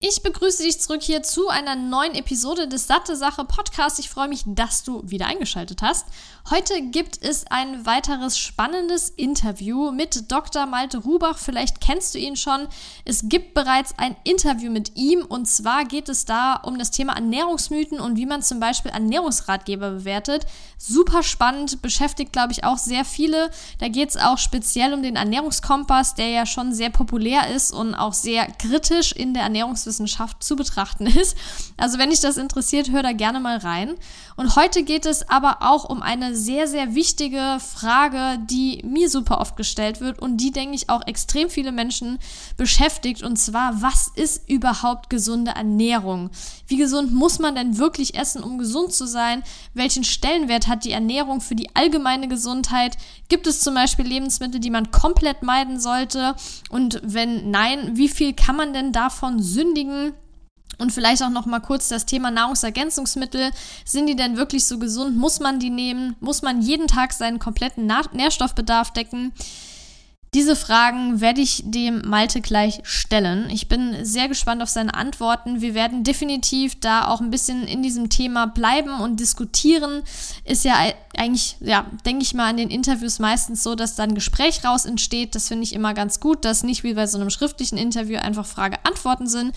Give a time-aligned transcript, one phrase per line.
[0.00, 3.98] Ich begrüße dich zurück hier zu einer neuen Episode des Satte Sache Podcasts.
[3.98, 6.06] Ich freue mich, dass du wieder eingeschaltet hast.
[6.50, 10.66] Heute gibt es ein weiteres spannendes Interview mit Dr.
[10.66, 11.36] Malte Rubach.
[11.36, 12.68] Vielleicht kennst du ihn schon.
[13.04, 17.14] Es gibt bereits ein Interview mit ihm und zwar geht es da um das Thema
[17.14, 20.46] Ernährungsmythen und wie man zum Beispiel Ernährungsratgeber bewertet.
[20.78, 23.50] Super spannend, beschäftigt, glaube ich, auch sehr viele.
[23.80, 27.96] Da geht es auch speziell um den Ernährungskompass, der ja schon sehr populär ist und
[27.96, 31.36] auch sehr kritisch in der Ernährungswissenschaft zu betrachten ist.
[31.76, 33.94] Also wenn dich das interessiert, hör da gerne mal rein.
[34.36, 39.40] Und heute geht es aber auch um eine sehr, sehr wichtige Frage, die mir super
[39.40, 42.18] oft gestellt wird und die, denke ich, auch extrem viele Menschen
[42.56, 43.22] beschäftigt.
[43.22, 46.30] Und zwar, was ist überhaupt gesunde Ernährung?
[46.66, 49.42] Wie gesund muss man denn wirklich essen, um gesund zu sein?
[49.74, 52.96] Welchen Stellenwert hat die Ernährung für die allgemeine Gesundheit?
[53.28, 56.34] Gibt es zum Beispiel Lebensmittel, die man komplett meiden sollte?
[56.70, 60.14] Und wenn nein, wie viel kann man denn davon sündigen?
[60.78, 63.50] Und vielleicht auch noch mal kurz das Thema Nahrungsergänzungsmittel.
[63.84, 65.16] Sind die denn wirklich so gesund?
[65.16, 66.16] Muss man die nehmen?
[66.20, 69.32] Muss man jeden Tag seinen kompletten Nährstoffbedarf decken?
[70.34, 73.48] Diese Fragen werde ich dem Malte gleich stellen.
[73.48, 75.62] Ich bin sehr gespannt auf seine Antworten.
[75.62, 80.02] Wir werden definitiv da auch ein bisschen in diesem Thema bleiben und diskutieren.
[80.44, 80.76] Ist ja
[81.16, 84.84] eigentlich, ja, denke ich mal, in den Interviews meistens so, dass dann ein Gespräch raus
[84.84, 85.34] entsteht.
[85.34, 88.44] Das finde ich immer ganz gut, dass nicht wie bei so einem schriftlichen Interview einfach
[88.44, 89.54] Frage-Antworten sind,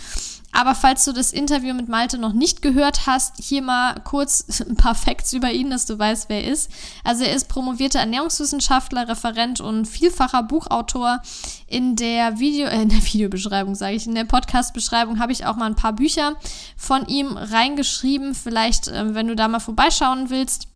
[0.52, 4.76] aber falls du das Interview mit Malte noch nicht gehört hast, hier mal kurz ein
[4.76, 6.70] paar Facts über ihn, dass du weißt, wer er ist.
[7.04, 11.22] Also er ist promovierter Ernährungswissenschaftler, Referent und vielfacher Buchautor.
[11.68, 15.56] In der Video, äh, in der Videobeschreibung sage ich, in der Podcast-Beschreibung habe ich auch
[15.56, 16.36] mal ein paar Bücher
[16.76, 18.36] von ihm reingeschrieben.
[18.36, 20.71] Vielleicht, äh, wenn du da mal vorbeischauen willst.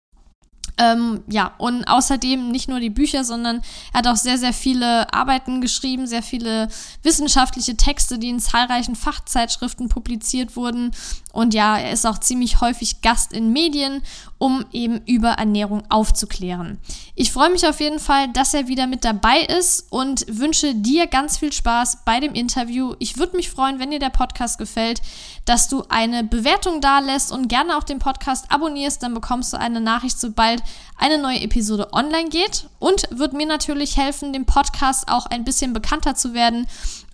[0.78, 3.62] Ähm, ja, und außerdem nicht nur die Bücher, sondern
[3.94, 6.68] er hat auch sehr, sehr viele Arbeiten geschrieben, sehr viele
[7.02, 10.92] wissenschaftliche Texte, die in zahlreichen Fachzeitschriften publiziert wurden.
[11.32, 14.02] Und ja, er ist auch ziemlich häufig Gast in Medien,
[14.38, 16.78] um eben über Ernährung aufzuklären.
[17.14, 21.08] Ich freue mich auf jeden Fall, dass er wieder mit dabei ist und wünsche dir
[21.08, 22.96] ganz viel Spaß bei dem Interview.
[23.00, 25.02] Ich würde mich freuen, wenn dir der Podcast gefällt,
[25.46, 29.58] dass du eine Bewertung da lässt und gerne auch den Podcast abonnierst, dann bekommst du
[29.58, 30.64] eine Nachricht, sobald
[30.98, 35.74] eine neue Episode online geht und wird mir natürlich helfen, dem Podcast auch ein bisschen
[35.74, 36.68] bekannter zu werden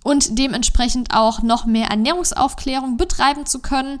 [0.04, 4.00] und dementsprechend auch noch mehr Ernährungsaufklärung betreiben zu können.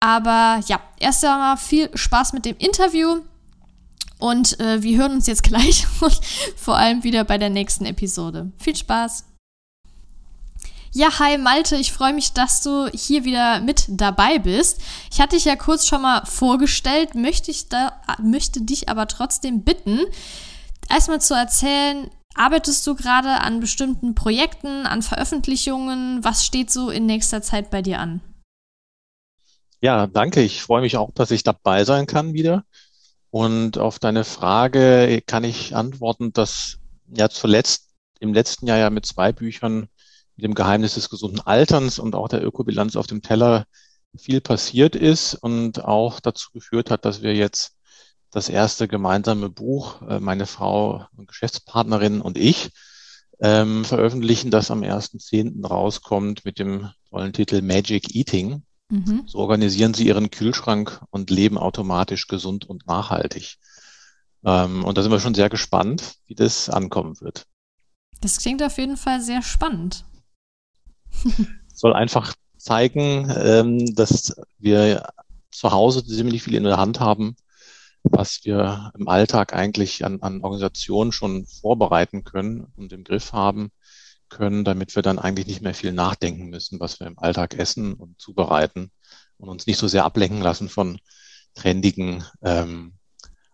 [0.00, 3.20] Aber ja, erst einmal viel Spaß mit dem Interview
[4.18, 6.20] und äh, wir hören uns jetzt gleich und
[6.56, 8.52] vor allem wieder bei der nächsten Episode.
[8.58, 9.29] Viel Spaß!
[10.92, 14.80] Ja, hi Malte, ich freue mich, dass du hier wieder mit dabei bist.
[15.12, 19.62] Ich hatte dich ja kurz schon mal vorgestellt, möchte, ich da, möchte dich aber trotzdem
[19.62, 20.00] bitten,
[20.88, 26.24] erstmal zu erzählen, arbeitest du gerade an bestimmten Projekten, an Veröffentlichungen?
[26.24, 28.20] Was steht so in nächster Zeit bei dir an?
[29.80, 30.42] Ja, danke.
[30.42, 32.64] Ich freue mich auch, dass ich dabei sein kann wieder.
[33.30, 39.06] Und auf deine Frage kann ich antworten, dass ja zuletzt im letzten Jahr ja mit
[39.06, 39.88] zwei Büchern
[40.40, 43.66] mit dem Geheimnis des gesunden Alterns und auch der Ökobilanz auf dem Teller
[44.16, 47.76] viel passiert ist und auch dazu geführt hat, dass wir jetzt
[48.30, 52.70] das erste gemeinsame Buch, äh, meine Frau und Geschäftspartnerin und ich,
[53.40, 55.66] ähm, veröffentlichen, das am 1.10.
[55.66, 58.62] rauskommt mit dem tollen Titel Magic Eating.
[58.88, 59.24] Mhm.
[59.26, 63.56] So organisieren sie ihren Kühlschrank und leben automatisch gesund und nachhaltig.
[64.44, 67.46] Ähm, und da sind wir schon sehr gespannt, wie das ankommen wird.
[68.22, 70.04] Das klingt auf jeden Fall sehr spannend.
[71.74, 75.08] Soll einfach zeigen, ähm, dass wir
[75.50, 77.36] zu Hause ziemlich viel in der Hand haben,
[78.02, 83.70] was wir im Alltag eigentlich an, an Organisationen schon vorbereiten können und im Griff haben
[84.28, 87.94] können, damit wir dann eigentlich nicht mehr viel nachdenken müssen, was wir im Alltag essen
[87.94, 88.90] und zubereiten
[89.38, 90.98] und uns nicht so sehr ablenken lassen von
[91.54, 92.94] trendigen ähm,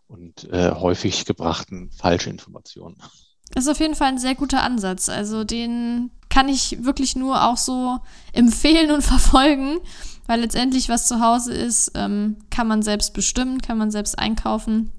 [0.07, 2.99] und äh, häufig gebrachten Falschinformationen.
[2.99, 5.09] Das ist auf jeden Fall ein sehr guter Ansatz.
[5.09, 7.99] Also den kann ich wirklich nur auch so
[8.33, 9.79] empfehlen und verfolgen,
[10.27, 14.93] weil letztendlich, was zu Hause ist, ähm, kann man selbst bestimmen, kann man selbst einkaufen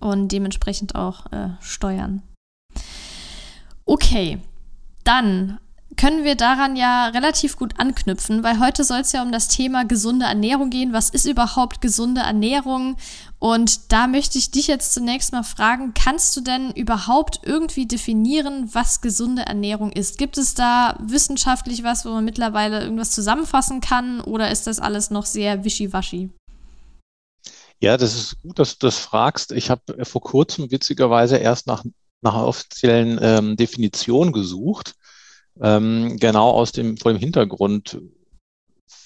[0.00, 2.22] und dementsprechend auch äh, steuern.
[3.84, 4.38] Okay,
[5.04, 5.58] dann
[5.96, 9.84] können wir daran ja relativ gut anknüpfen, weil heute soll es ja um das Thema
[9.84, 10.92] gesunde Ernährung gehen.
[10.92, 12.96] Was ist überhaupt gesunde Ernährung?
[13.44, 18.70] Und da möchte ich dich jetzt zunächst mal fragen, kannst du denn überhaupt irgendwie definieren,
[18.72, 20.16] was gesunde Ernährung ist?
[20.16, 25.10] Gibt es da wissenschaftlich was, wo man mittlerweile irgendwas zusammenfassen kann oder ist das alles
[25.10, 26.30] noch sehr wischiwaschi?
[27.80, 29.52] Ja, das ist gut, dass du das fragst.
[29.52, 31.84] Ich habe vor kurzem witzigerweise erst nach,
[32.22, 34.94] nach einer offiziellen ähm, Definition gesucht
[35.60, 38.00] ähm, genau aus dem, vor dem Hintergrund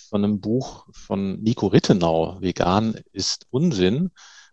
[0.08, 4.10] von einem Buch von Nico Rittenau, Vegan ist Unsinn,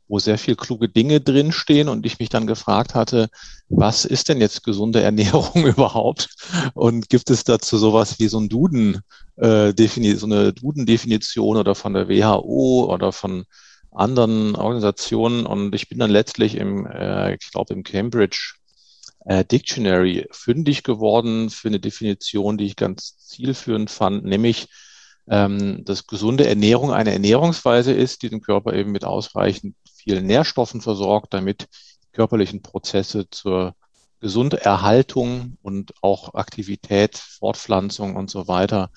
[0.07, 3.29] wo sehr viel kluge Dinge drinstehen und ich mich dann gefragt hatte,
[3.69, 6.29] was ist denn jetzt gesunde Ernährung überhaupt?
[6.73, 9.01] Und gibt es dazu sowas wie so ein Duden,
[9.37, 9.73] äh,
[10.15, 13.45] so eine Duden-Definition oder von der WHO oder von
[13.91, 15.45] anderen Organisationen?
[15.45, 18.55] Und ich bin dann letztlich im, äh, ich glaube, im Cambridge
[19.25, 24.67] äh, Dictionary fündig geworden für eine Definition, die ich ganz zielführend fand, nämlich
[25.27, 30.81] ähm, dass gesunde Ernährung eine Ernährungsweise ist, die den Körper eben mit ausreichend vielen Nährstoffen
[30.81, 31.68] versorgt, damit
[32.12, 33.75] körperlichen Prozesse zur
[34.19, 38.89] Gesunderhaltung und auch Aktivität, Fortpflanzung und so weiter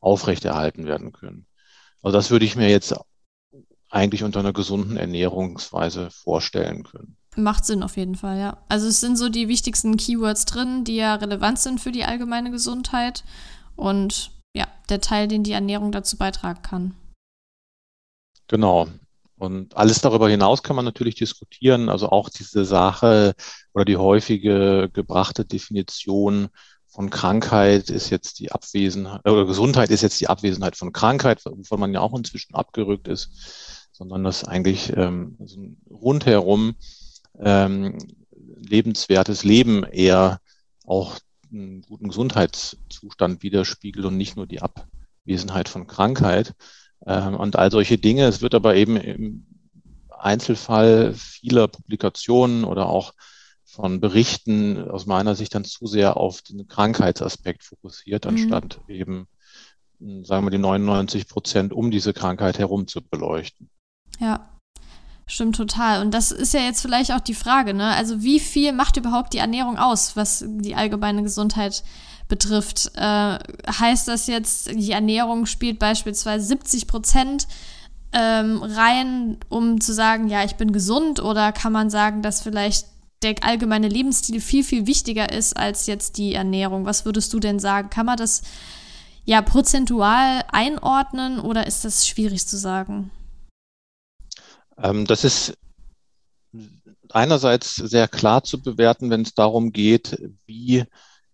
[0.00, 1.46] aufrechterhalten werden können.
[2.02, 2.94] Also das würde ich mir jetzt
[3.90, 7.16] eigentlich unter einer gesunden Ernährungsweise vorstellen können.
[7.36, 8.58] Macht Sinn auf jeden Fall, ja.
[8.68, 12.50] Also es sind so die wichtigsten Keywords drin, die ja relevant sind für die allgemeine
[12.50, 13.24] Gesundheit
[13.76, 16.94] und ja, der Teil, den die Ernährung dazu beitragen kann.
[18.48, 18.88] Genau.
[19.36, 21.88] Und alles darüber hinaus kann man natürlich diskutieren.
[21.88, 23.34] Also auch diese Sache
[23.72, 26.48] oder die häufige gebrachte Definition
[26.86, 31.80] von Krankheit ist jetzt die Abwesenheit, oder Gesundheit ist jetzt die Abwesenheit von Krankheit, wovon
[31.80, 35.58] man ja auch inzwischen abgerückt ist, sondern das eigentlich ähm, so
[35.88, 36.74] rundherum
[37.38, 37.96] ähm,
[38.56, 40.40] lebenswertes Leben eher
[40.84, 41.18] auch
[41.52, 46.54] einen guten Gesundheitszustand widerspiegelt und nicht nur die Abwesenheit von Krankheit.
[47.06, 48.26] Ähm, und all solche Dinge.
[48.26, 49.46] Es wird aber eben im
[50.08, 53.14] Einzelfall vieler Publikationen oder auch
[53.64, 58.30] von Berichten aus meiner Sicht dann zu sehr auf den Krankheitsaspekt fokussiert, mhm.
[58.30, 58.94] anstatt mhm.
[58.94, 59.28] eben,
[60.24, 63.70] sagen wir, die 99 Prozent um diese Krankheit herum zu beleuchten.
[64.18, 64.59] Ja,
[65.30, 66.02] Stimmt total.
[66.02, 67.94] Und das ist ja jetzt vielleicht auch die Frage, ne?
[67.94, 71.84] Also wie viel macht überhaupt die Ernährung aus, was die allgemeine Gesundheit
[72.26, 72.90] betrifft?
[72.96, 73.38] Äh,
[73.68, 77.46] heißt das jetzt, die Ernährung spielt beispielsweise 70 Prozent
[78.12, 81.22] ähm, rein, um zu sagen, ja, ich bin gesund?
[81.22, 82.86] Oder kann man sagen, dass vielleicht
[83.22, 86.86] der allgemeine Lebensstil viel, viel wichtiger ist als jetzt die Ernährung?
[86.86, 87.88] Was würdest du denn sagen?
[87.88, 88.42] Kann man das
[89.26, 93.12] ja prozentual einordnen oder ist das schwierig zu sagen?
[94.82, 95.56] Ähm, das ist
[97.10, 100.84] einerseits sehr klar zu bewerten, wenn es darum geht, wie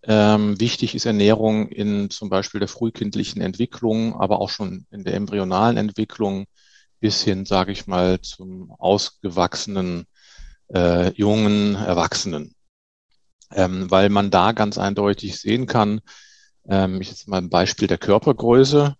[0.03, 5.15] ähm, wichtig ist Ernährung in zum Beispiel der frühkindlichen Entwicklung, aber auch schon in der
[5.15, 6.45] embryonalen Entwicklung
[6.99, 10.05] bis hin, sage ich mal, zum ausgewachsenen
[10.73, 12.55] äh, jungen Erwachsenen.
[13.51, 16.01] Ähm, weil man da ganz eindeutig sehen kann,
[16.67, 18.95] ähm, ich jetzt mal ein Beispiel der Körpergröße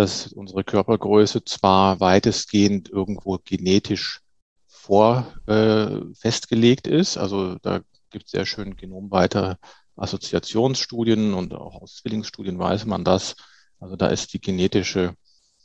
[0.00, 4.20] dass unsere Körpergröße zwar weitestgehend irgendwo genetisch
[4.66, 9.58] vor äh, festgelegt ist, also da gibt es sehr schön genomweite
[9.96, 13.36] Assoziationsstudien und auch aus Zwillingsstudien weiß man das.
[13.78, 15.14] Also da ist die genetische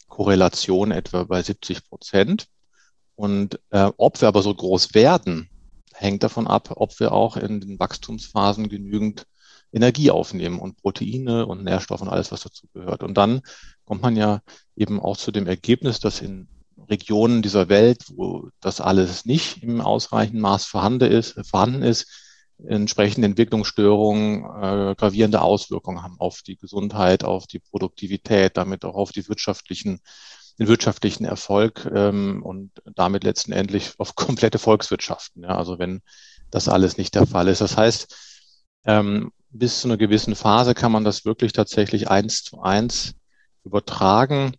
[0.10, 2.48] Korrelation etwa bei 70 Prozent.
[3.16, 5.50] Und äh, ob wir aber so groß werden,
[5.94, 9.26] hängt davon ab, ob wir auch in den Wachstumsphasen genügend
[9.72, 13.02] Energie aufnehmen und Proteine und Nährstoffe und alles, was dazu gehört.
[13.04, 13.42] Und dann
[13.86, 14.42] kommt man ja
[14.76, 16.48] eben auch zu dem Ergebnis, dass in
[16.90, 22.08] Regionen dieser Welt, wo das alles nicht im ausreichenden Maß vorhanden ist, vorhanden ist
[22.64, 29.12] entsprechende Entwicklungsstörungen äh, gravierende Auswirkungen haben auf die Gesundheit, auf die Produktivität, damit auch auf
[29.12, 30.00] die wirtschaftlichen,
[30.58, 35.44] den wirtschaftlichen Erfolg ähm, und damit letztendlich auf komplette Volkswirtschaften.
[35.44, 36.02] Ja, also wenn
[36.50, 37.62] das alles nicht der Fall ist.
[37.62, 38.16] Das heißt,
[38.86, 43.16] ähm, bis zu einer gewissen Phase kann man das wirklich tatsächlich eins zu eins
[43.66, 44.54] übertragen,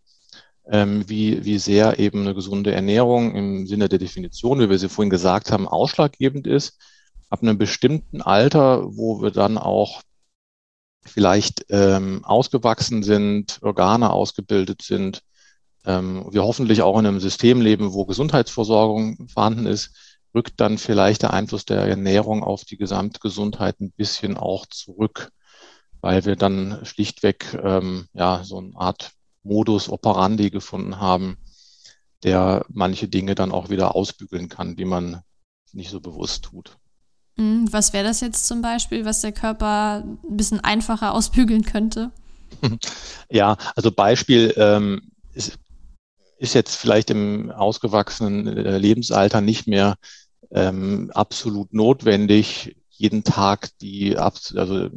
[0.68, 4.88] ähm, wie, wie sehr eben eine gesunde Ernährung im Sinne der Definition, wie wir sie
[4.88, 6.78] vorhin gesagt haben, ausschlaggebend ist.
[7.30, 10.02] Ab einem bestimmten Alter, wo wir dann auch
[11.04, 15.22] vielleicht ähm, ausgewachsen sind, Organe ausgebildet sind,
[15.84, 19.94] ähm, wir hoffentlich auch in einem System leben, wo Gesundheitsversorgung vorhanden ist,
[20.34, 25.30] rückt dann vielleicht der Einfluss der Ernährung auf die Gesamtgesundheit ein bisschen auch zurück,
[26.06, 29.10] weil wir dann schlichtweg ähm, ja so eine Art
[29.42, 31.36] Modus operandi gefunden haben,
[32.22, 35.22] der manche Dinge dann auch wieder ausbügeln kann, die man
[35.72, 36.78] nicht so bewusst tut.
[37.34, 37.72] Mhm.
[37.72, 42.12] Was wäre das jetzt zum Beispiel, was der Körper ein bisschen einfacher ausbügeln könnte?
[43.28, 45.58] Ja, also Beispiel ähm, ist,
[46.38, 49.96] ist jetzt vielleicht im ausgewachsenen äh, Lebensalter nicht mehr
[50.52, 54.88] ähm, absolut notwendig, jeden Tag die also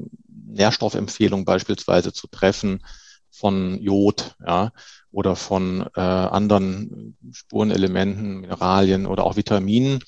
[0.53, 2.83] Nährstoffempfehlung beispielsweise zu treffen
[3.31, 4.71] von Jod, ja,
[5.11, 9.99] oder von äh, anderen Spurenelementen, Mineralien oder auch Vitaminen,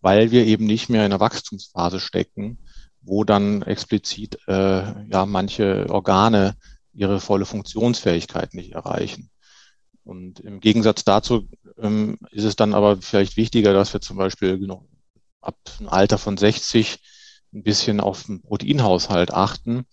[0.00, 2.58] weil wir eben nicht mehr in der Wachstumsphase stecken,
[3.02, 6.56] wo dann explizit äh, ja manche Organe
[6.92, 9.30] ihre volle Funktionsfähigkeit nicht erreichen.
[10.04, 14.58] Und im Gegensatz dazu ähm, ist es dann aber vielleicht wichtiger, dass wir zum Beispiel
[15.40, 16.98] ab einem Alter von 60
[17.58, 19.84] ein bisschen auf den Proteinhaushalt achten,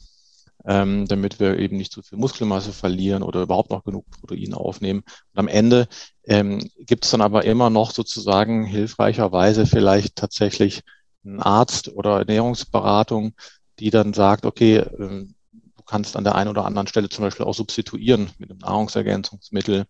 [0.65, 5.03] ähm, damit wir eben nicht zu viel Muskelmasse verlieren oder überhaupt noch genug Protein aufnehmen.
[5.33, 5.87] Und am Ende
[6.23, 10.81] ähm, gibt es dann aber immer noch sozusagen hilfreicherweise vielleicht tatsächlich
[11.23, 13.33] einen Arzt oder Ernährungsberatung,
[13.79, 17.45] die dann sagt, okay, ähm, du kannst an der einen oder anderen Stelle zum Beispiel
[17.45, 19.85] auch substituieren mit einem Nahrungsergänzungsmittel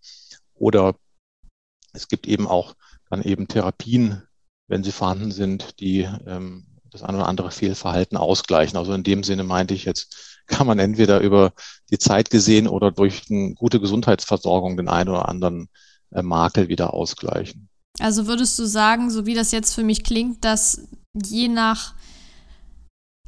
[0.56, 0.96] oder
[1.94, 2.76] es gibt eben auch
[3.10, 4.24] dann eben Therapien,
[4.68, 6.66] wenn sie vorhanden sind, die ähm,
[6.96, 8.78] das ein oder andere Fehlverhalten ausgleichen.
[8.78, 11.54] Also in dem Sinne meinte ich jetzt, kann man entweder über
[11.90, 15.70] die Zeit gesehen oder durch eine gute Gesundheitsversorgung den einen oder anderen
[16.12, 17.68] äh, Makel wieder ausgleichen.
[18.00, 21.96] Also würdest du sagen, so wie das jetzt für mich klingt, dass je nach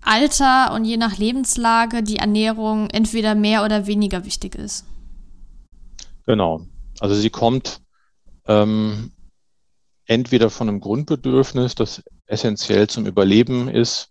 [0.01, 4.85] Alter und je nach Lebenslage die Ernährung entweder mehr oder weniger wichtig ist?
[6.25, 6.67] Genau.
[6.99, 7.81] Also sie kommt
[8.45, 9.11] ähm,
[10.05, 14.09] entweder von einem Grundbedürfnis, das essentiell zum Überleben ist,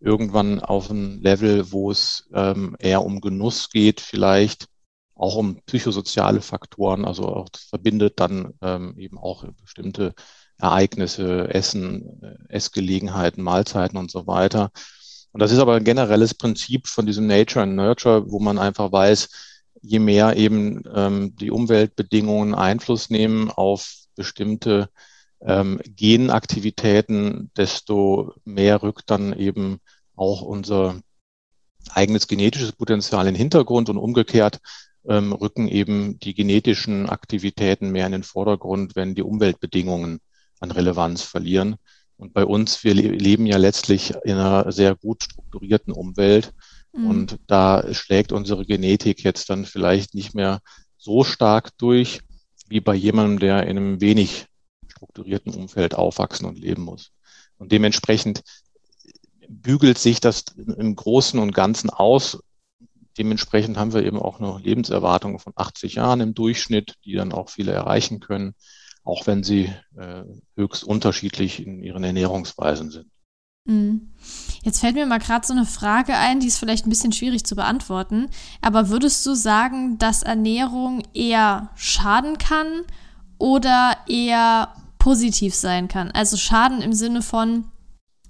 [0.00, 4.66] irgendwann auf ein Level, wo es ähm, eher um Genuss geht, vielleicht
[5.14, 10.14] auch um psychosoziale Faktoren, also auch verbindet dann ähm, eben auch bestimmte
[10.58, 14.70] Ereignisse, Essen, äh, Essgelegenheiten, Mahlzeiten und so weiter.
[15.32, 18.92] Und das ist aber ein generelles Prinzip von diesem Nature and Nurture, wo man einfach
[18.92, 19.28] weiß,
[19.80, 24.88] je mehr eben ähm, die Umweltbedingungen Einfluss nehmen auf bestimmte
[25.46, 29.78] ähm, Genaktivitäten, desto mehr rückt dann eben
[30.14, 31.00] auch unser
[31.90, 34.60] eigenes genetisches Potenzial in den Hintergrund und umgekehrt
[35.06, 40.20] ähm, rücken eben die genetischen Aktivitäten mehr in den Vordergrund, wenn die Umweltbedingungen
[40.60, 41.76] an Relevanz verlieren.
[42.16, 46.52] Und bei uns, wir leben ja letztlich in einer sehr gut strukturierten Umwelt.
[46.92, 47.06] Mhm.
[47.06, 50.60] Und da schlägt unsere Genetik jetzt dann vielleicht nicht mehr
[50.98, 52.20] so stark durch
[52.68, 54.46] wie bei jemandem, der in einem wenig
[55.02, 57.10] strukturierten Umfeld aufwachsen und leben muss.
[57.58, 58.42] Und dementsprechend
[59.48, 62.38] bügelt sich das im Großen und Ganzen aus.
[63.18, 67.50] Dementsprechend haben wir eben auch eine Lebenserwartung von 80 Jahren im Durchschnitt, die dann auch
[67.50, 68.54] viele erreichen können,
[69.04, 70.22] auch wenn sie äh,
[70.56, 73.10] höchst unterschiedlich in ihren Ernährungsweisen sind.
[73.64, 74.12] Mhm.
[74.62, 77.44] Jetzt fällt mir mal gerade so eine Frage ein, die ist vielleicht ein bisschen schwierig
[77.44, 78.28] zu beantworten.
[78.60, 82.84] Aber würdest du sagen, dass Ernährung eher schaden kann
[83.38, 86.12] oder eher positiv sein kann.
[86.12, 87.64] Also Schaden im Sinne von,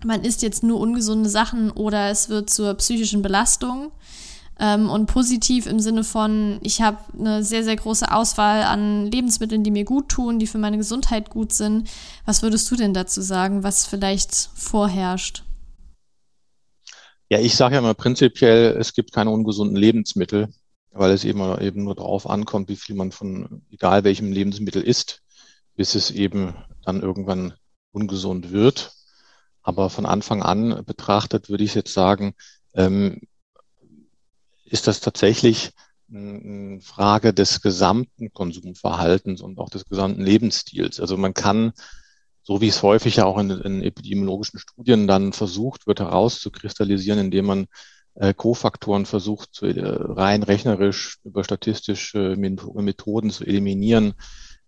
[0.06, 3.92] man isst jetzt nur ungesunde Sachen oder es wird zur psychischen Belastung.
[4.58, 9.62] Ähm, und positiv im Sinne von, ich habe eine sehr, sehr große Auswahl an Lebensmitteln,
[9.64, 11.90] die mir gut tun, die für meine Gesundheit gut sind.
[12.24, 15.44] Was würdest du denn dazu sagen, was vielleicht vorherrscht?
[17.28, 20.48] Ja, ich sage ja mal prinzipiell, es gibt keine ungesunden Lebensmittel,
[20.90, 25.21] weil es eben, eben nur darauf ankommt, wie viel man von egal welchem Lebensmittel isst
[25.76, 27.54] bis es eben dann irgendwann
[27.92, 28.92] ungesund wird.
[29.62, 32.34] Aber von Anfang an betrachtet würde ich jetzt sagen,
[32.74, 33.20] ähm,
[34.64, 35.72] ist das tatsächlich
[36.10, 41.00] eine Frage des gesamten Konsumverhaltens und auch des gesamten Lebensstils.
[41.00, 41.72] Also man kann,
[42.42, 47.46] so wie es häufig ja auch in, in epidemiologischen Studien dann versucht wird, herauszukristallisieren, indem
[47.46, 47.66] man
[48.14, 54.14] äh, Kofaktoren versucht, zu, äh, rein rechnerisch über statistische Methoden zu eliminieren,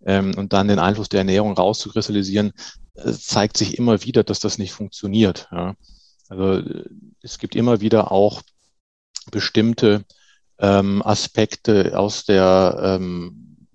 [0.03, 2.53] ähm, und dann den Einfluss der Ernährung rauszukristallisieren,
[2.95, 5.47] äh, zeigt sich immer wieder, dass das nicht funktioniert.
[5.51, 5.75] Ja.
[6.29, 6.63] Also
[7.21, 8.41] es gibt immer wieder auch
[9.31, 10.03] bestimmte
[10.59, 13.67] ähm, Aspekte aus der ähm,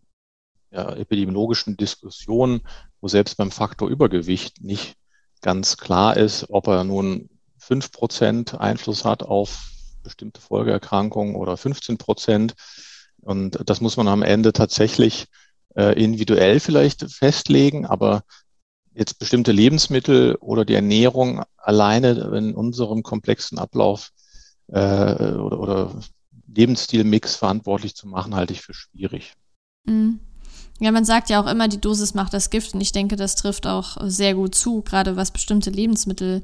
[0.70, 2.62] ja, epidemiologischen Diskussion,
[3.00, 4.96] wo selbst beim Faktor Übergewicht nicht
[5.42, 9.70] ganz klar ist, ob er nun fünf Prozent Einfluss hat auf
[10.02, 12.54] bestimmte Folgeerkrankungen oder 15 Prozent.
[13.20, 15.26] Und das muss man am Ende tatsächlich
[15.76, 18.22] äh, individuell vielleicht festlegen, aber
[18.92, 24.10] jetzt bestimmte Lebensmittel oder die Ernährung alleine in unserem komplexen Ablauf
[24.68, 26.00] äh, oder, oder
[26.52, 29.34] Lebensstilmix verantwortlich zu machen, halte ich für schwierig.
[29.84, 30.20] Mhm.
[30.80, 33.36] Ja, man sagt ja auch immer, die Dosis macht das Gift und ich denke, das
[33.36, 36.42] trifft auch sehr gut zu, gerade was bestimmte Lebensmittel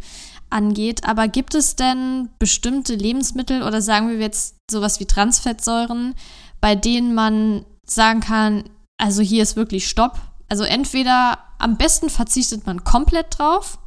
[0.51, 1.05] angeht.
[1.05, 6.15] Aber gibt es denn bestimmte Lebensmittel oder sagen wir jetzt sowas wie Transfettsäuren,
[6.61, 8.65] bei denen man sagen kann,
[8.99, 10.19] also hier ist wirklich Stopp.
[10.49, 13.79] Also entweder am besten verzichtet man komplett drauf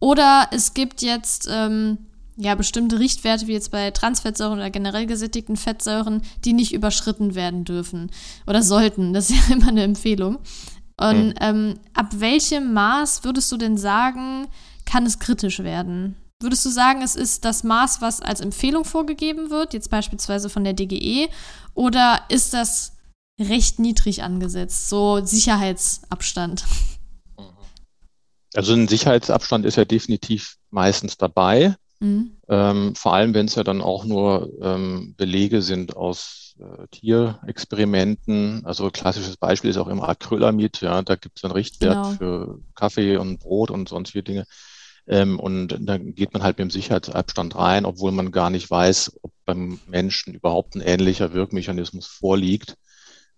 [0.00, 1.98] oder es gibt jetzt ähm,
[2.36, 7.64] ja bestimmte Richtwerte wie jetzt bei Transfettsäuren oder generell gesättigten Fettsäuren, die nicht überschritten werden
[7.64, 8.10] dürfen
[8.46, 9.12] oder sollten.
[9.12, 10.38] Das ist ja immer eine Empfehlung.
[10.96, 11.34] Und mhm.
[11.40, 14.48] ähm, ab welchem Maß würdest du denn sagen,
[14.84, 16.16] kann es kritisch werden?
[16.40, 20.64] Würdest du sagen, es ist das Maß, was als Empfehlung vorgegeben wird, jetzt beispielsweise von
[20.64, 21.28] der DGE,
[21.74, 22.92] oder ist das
[23.40, 26.64] recht niedrig angesetzt, so Sicherheitsabstand?
[28.54, 31.74] Also ein Sicherheitsabstand ist ja definitiv meistens dabei.
[32.00, 32.36] Mhm.
[32.48, 38.66] Ähm, vor allem, wenn es ja dann auch nur ähm, Belege sind aus äh, Tierexperimenten.
[38.66, 40.80] Also klassisches Beispiel ist auch immer Acrylamid.
[40.80, 42.10] Ja, da gibt es einen Richtwert genau.
[42.10, 44.44] für Kaffee und Brot und sonstige Dinge.
[45.06, 49.18] Ähm, und da geht man halt mit dem Sicherheitsabstand rein, obwohl man gar nicht weiß,
[49.22, 52.76] ob beim Menschen überhaupt ein ähnlicher Wirkmechanismus vorliegt.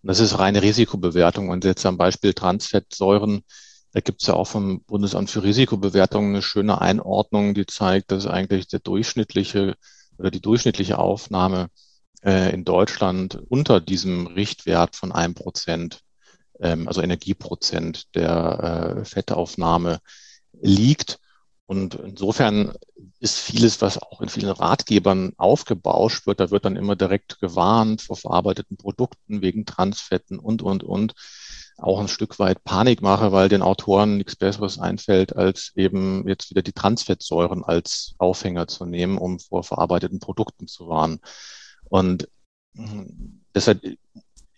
[0.04, 1.48] Und das ist reine Risikobewertung.
[1.48, 3.42] Und jetzt am Beispiel Transfettsäuren
[3.94, 8.26] da gibt es ja auch vom Bundesamt für Risikobewertung eine schöne Einordnung, die zeigt, dass
[8.26, 9.76] eigentlich der durchschnittliche
[10.18, 11.68] oder die durchschnittliche Aufnahme
[12.24, 16.00] äh, in Deutschland unter diesem Richtwert von einem Prozent,
[16.58, 20.00] ähm, also Energieprozent der äh, Fettaufnahme
[20.60, 21.20] liegt.
[21.66, 22.74] Und insofern
[23.20, 28.02] ist vieles, was auch in vielen Ratgebern aufgebauscht wird, da wird dann immer direkt gewarnt
[28.02, 31.14] vor verarbeiteten Produkten wegen Transfetten und, und, und
[31.78, 36.50] auch ein Stück weit Panik mache, weil den Autoren nichts Besseres einfällt, als eben jetzt
[36.50, 41.20] wieder die Transfettsäuren als Aufhänger zu nehmen, um vor verarbeiteten Produkten zu warnen.
[41.84, 42.28] Und
[42.76, 43.82] hm, deshalb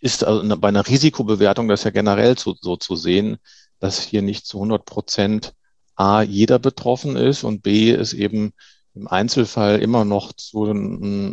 [0.00, 3.38] ist also bei einer Risikobewertung das ja generell so, so zu sehen,
[3.78, 5.54] dass hier nicht zu 100 Prozent
[5.96, 8.52] A, jeder betroffen ist und B, es eben
[8.94, 10.64] im Einzelfall immer noch zu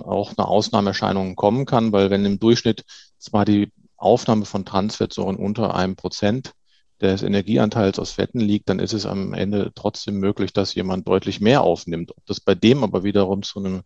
[0.06, 2.84] auch einer Ausnahmeerscheinung kommen kann, weil wenn im Durchschnitt
[3.18, 6.54] zwar die Aufnahme von Transfettsäuren unter einem Prozent
[7.02, 11.42] des Energieanteils aus Fetten liegt, dann ist es am Ende trotzdem möglich, dass jemand deutlich
[11.42, 12.12] mehr aufnimmt.
[12.12, 13.82] Ob das bei dem aber wiederum zu einem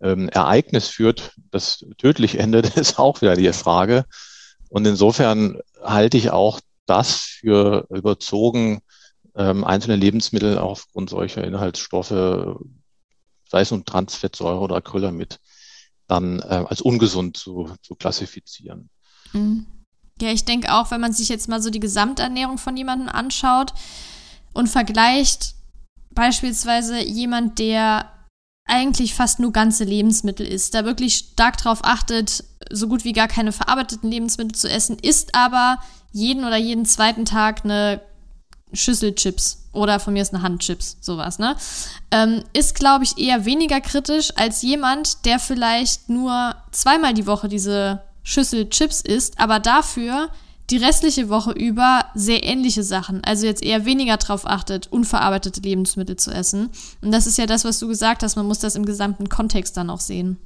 [0.00, 4.04] ähm, Ereignis führt, das tödlich endet, ist auch wieder die Frage.
[4.68, 8.80] Und insofern halte ich auch das für überzogen,
[9.38, 12.10] ähm, einzelne Lebensmittel aufgrund solcher Inhaltsstoffe,
[13.48, 15.38] sei es nun Transfettsäure oder Acrylamid,
[16.08, 18.90] dann äh, als ungesund zu, zu klassifizieren.
[19.32, 19.66] Mhm.
[20.20, 23.72] Ja, ich denke auch, wenn man sich jetzt mal so die Gesamternährung von jemandem anschaut
[24.52, 25.54] und vergleicht,
[26.10, 28.10] beispielsweise jemand, der
[28.64, 33.28] eigentlich fast nur ganze Lebensmittel isst, da wirklich stark darauf achtet, so gut wie gar
[33.28, 35.78] keine verarbeiteten Lebensmittel zu essen, isst aber
[36.10, 38.00] jeden oder jeden zweiten Tag eine
[38.72, 41.56] Schüssel Chips oder von mir ist eine Hand Chips, sowas, ne?
[42.10, 47.48] Ähm, ist, glaube ich, eher weniger kritisch als jemand, der vielleicht nur zweimal die Woche
[47.48, 50.28] diese Schüssel Chips isst, aber dafür
[50.70, 56.16] die restliche Woche über sehr ähnliche Sachen, also jetzt eher weniger darauf achtet, unverarbeitete Lebensmittel
[56.16, 56.70] zu essen.
[57.00, 59.76] Und das ist ja das, was du gesagt hast, man muss das im gesamten Kontext
[59.76, 60.36] dann auch sehen.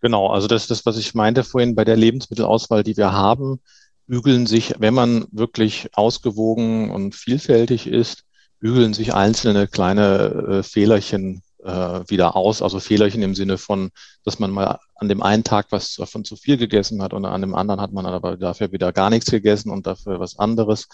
[0.00, 3.60] Genau, also das ist das, was ich meinte vorhin bei der Lebensmittelauswahl, die wir haben,
[4.06, 8.24] bügeln sich, wenn man wirklich ausgewogen und vielfältig ist,
[8.58, 12.62] bügeln sich einzelne kleine äh, Fehlerchen äh, wieder aus.
[12.62, 13.90] Also Fehlerchen im Sinne von,
[14.24, 17.40] dass man mal an dem einen Tag was davon zu viel gegessen hat und an
[17.40, 20.88] dem anderen hat man aber dafür wieder gar nichts gegessen und dafür was anderes.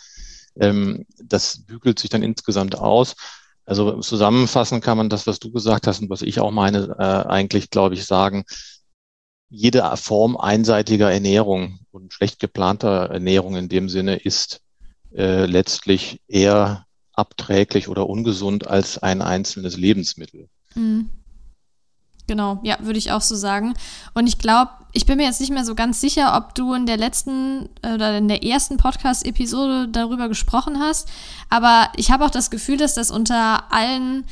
[0.59, 3.17] Ähm, das bügelt sich dann insgesamt aus.
[3.65, 7.29] Also zusammenfassen kann man das, was du gesagt hast und was ich auch meine, äh,
[7.29, 8.45] eigentlich, glaube ich, sagen,
[9.51, 14.61] jede Form einseitiger Ernährung und schlecht geplanter Ernährung in dem Sinne ist
[15.15, 20.49] äh, letztlich eher abträglich oder ungesund als ein einzelnes Lebensmittel.
[20.75, 21.11] Mhm.
[22.27, 23.73] Genau, ja, würde ich auch so sagen.
[24.13, 26.85] Und ich glaube, ich bin mir jetzt nicht mehr so ganz sicher, ob du in
[26.85, 31.09] der letzten oder in der ersten Podcast-Episode darüber gesprochen hast.
[31.49, 34.25] Aber ich habe auch das Gefühl, dass das unter allen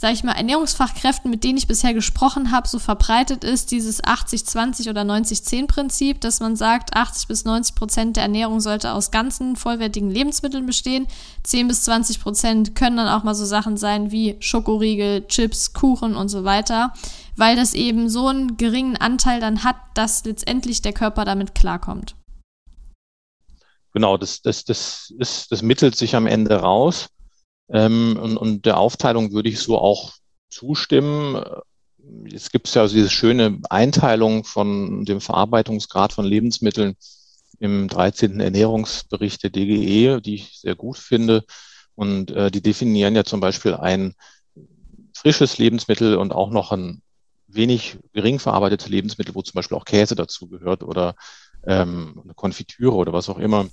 [0.00, 4.88] sage ich mal, Ernährungsfachkräften, mit denen ich bisher gesprochen habe, so verbreitet ist, dieses 80-20
[4.88, 10.10] oder 90-10-Prinzip, dass man sagt, 80 bis 90 Prozent der Ernährung sollte aus ganzen vollwertigen
[10.10, 11.06] Lebensmitteln bestehen.
[11.42, 16.16] 10 bis 20 Prozent können dann auch mal so Sachen sein wie Schokoriegel, Chips, Kuchen
[16.16, 16.94] und so weiter,
[17.36, 22.14] weil das eben so einen geringen Anteil dann hat, dass letztendlich der Körper damit klarkommt.
[23.92, 27.10] Genau, das, das, das, ist, das mittelt sich am Ende raus.
[27.72, 30.12] Ähm, und, und der Aufteilung würde ich so auch
[30.48, 31.42] zustimmen.
[32.32, 36.96] Es gibt ja diese schöne Einteilung von dem Verarbeitungsgrad von Lebensmitteln
[37.58, 38.40] im 13.
[38.40, 41.44] Ernährungsbericht der DGE, die ich sehr gut finde.
[41.94, 44.14] Und äh, die definieren ja zum Beispiel ein
[45.14, 47.02] frisches Lebensmittel und auch noch ein
[47.46, 51.14] wenig gering verarbeitetes Lebensmittel, wo zum Beispiel auch Käse dazu gehört oder
[51.66, 53.66] ähm, eine Konfitüre oder was auch immer,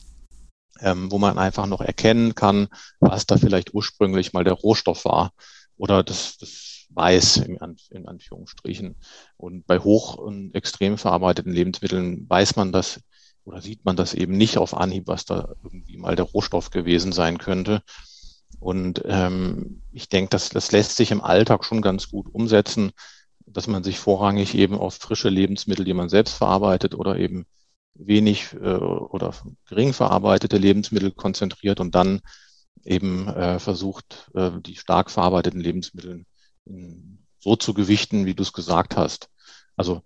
[0.81, 2.67] ähm, wo man einfach noch erkennen kann,
[2.99, 5.31] was da vielleicht ursprünglich mal der Rohstoff war
[5.77, 8.95] oder das, das Weiß in, Anführungsstrichen.
[9.35, 13.01] Und bei hoch und extrem verarbeiteten Lebensmitteln weiß man das
[13.43, 17.11] oder sieht man das eben nicht auf Anhieb, was da irgendwie mal der Rohstoff gewesen
[17.11, 17.81] sein könnte.
[18.59, 22.91] Und ähm, ich denke, das, das lässt sich im Alltag schon ganz gut umsetzen,
[23.45, 27.45] dass man sich vorrangig eben auf frische Lebensmittel, die man selbst verarbeitet oder eben
[27.97, 29.33] wenig äh, oder
[29.67, 32.21] gering verarbeitete Lebensmittel konzentriert und dann
[32.83, 36.25] eben äh, versucht, äh, die stark verarbeiteten Lebensmittel
[37.39, 39.29] so zu gewichten, wie du es gesagt hast.
[39.77, 40.01] Also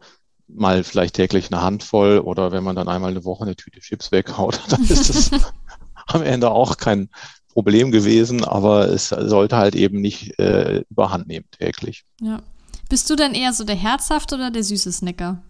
[0.47, 4.12] mal vielleicht täglich eine Handvoll oder wenn man dann einmal eine Woche eine Tüte Chips
[4.12, 5.32] weghaut, dann ist das
[6.08, 7.10] am Ende auch kein
[7.54, 12.04] Problem gewesen, aber es sollte halt eben nicht äh, überhand nehmen täglich.
[12.21, 12.41] Ja.
[12.89, 15.41] Bist du denn eher so der herzhafte oder der süße Snacker?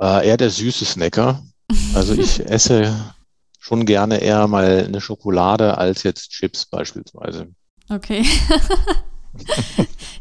[0.00, 1.42] Äh, eher der süße Snacker.
[1.94, 2.94] Also ich esse
[3.58, 7.48] schon gerne eher mal eine Schokolade als jetzt Chips beispielsweise.
[7.90, 8.22] Okay.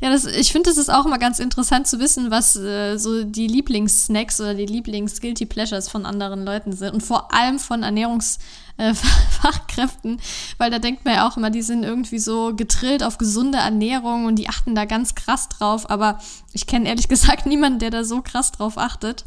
[0.01, 3.23] ja, das, ich finde, es ist auch immer ganz interessant zu wissen, was äh, so
[3.23, 10.17] die Lieblingssnacks oder die Lieblings-Guilty Pleasures von anderen Leuten sind und vor allem von Ernährungsfachkräften,
[10.17, 10.21] äh,
[10.57, 14.25] weil da denkt man ja auch immer, die sind irgendwie so getrillt auf gesunde Ernährung
[14.25, 16.19] und die achten da ganz krass drauf, aber
[16.53, 19.23] ich kenne ehrlich gesagt niemanden, der da so krass drauf achtet.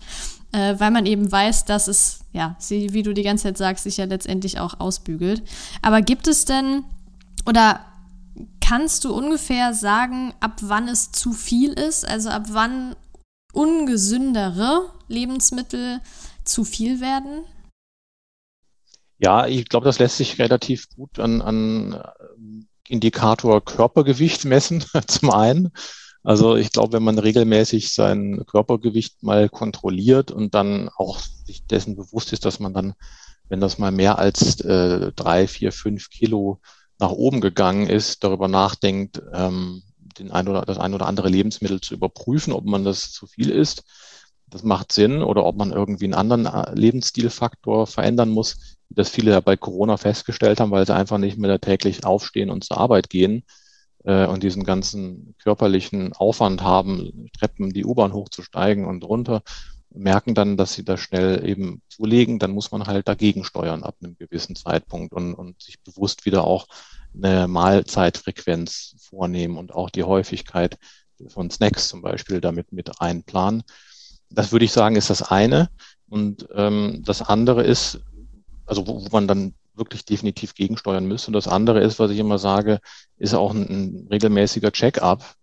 [0.52, 3.84] Äh, weil man eben weiß, dass es, ja, sie, wie du die ganze Zeit sagst,
[3.84, 5.42] sich ja letztendlich auch ausbügelt.
[5.82, 6.84] Aber gibt es denn,
[7.46, 7.80] oder
[8.70, 12.06] Kannst du ungefähr sagen, ab wann es zu viel ist?
[12.06, 12.94] Also ab wann
[13.52, 16.00] ungesündere Lebensmittel
[16.44, 17.44] zu viel werden?
[19.18, 22.02] Ja, ich glaube, das lässt sich relativ gut an, an äh,
[22.86, 25.72] Indikator Körpergewicht messen, zum einen.
[26.22, 31.96] Also ich glaube, wenn man regelmäßig sein Körpergewicht mal kontrolliert und dann auch sich dessen
[31.96, 32.94] bewusst ist, dass man dann,
[33.48, 36.61] wenn das mal mehr als äh, drei, vier, fünf Kilo
[36.98, 39.83] nach oben gegangen ist, darüber nachdenkt, ähm,
[40.18, 43.48] den ein oder das ein oder andere Lebensmittel zu überprüfen, ob man das zu viel
[43.48, 43.85] ist.
[44.46, 49.09] Das macht Sinn oder ob man irgendwie einen anderen äh, Lebensstilfaktor verändern muss, wie das
[49.09, 52.76] viele ja bei Corona festgestellt haben, weil sie einfach nicht mehr täglich aufstehen und zur
[52.76, 53.44] Arbeit gehen
[54.04, 59.42] äh, und diesen ganzen körperlichen Aufwand haben, Treppen, die U-Bahn hochzusteigen und runter,
[59.92, 63.96] merken dann, dass sie da schnell eben zulegen, dann muss man halt dagegen steuern ab
[64.00, 66.66] einem gewissen Zeitpunkt und, und sich bewusst wieder auch
[67.14, 70.78] eine Mahlzeitfrequenz vornehmen und auch die Häufigkeit
[71.28, 73.64] von Snacks zum Beispiel damit mit einplanen.
[74.30, 75.70] Das würde ich sagen, ist das eine.
[76.08, 78.00] Und ähm, das andere ist,
[78.64, 81.28] also wo, wo man dann wirklich definitiv gegensteuern müsste.
[81.28, 82.78] Und das andere ist, was ich immer sage,
[83.16, 85.34] ist auch ein, ein regelmäßiger Check-up.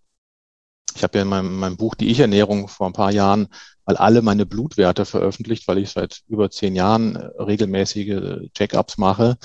[0.96, 3.50] Ich habe ja in meinem, meinem Buch Die Ich-Ernährung vor ein paar Jahren
[3.86, 9.38] mal alle meine Blutwerte veröffentlicht, weil ich seit über zehn Jahren äh, regelmäßige Check-ups mache.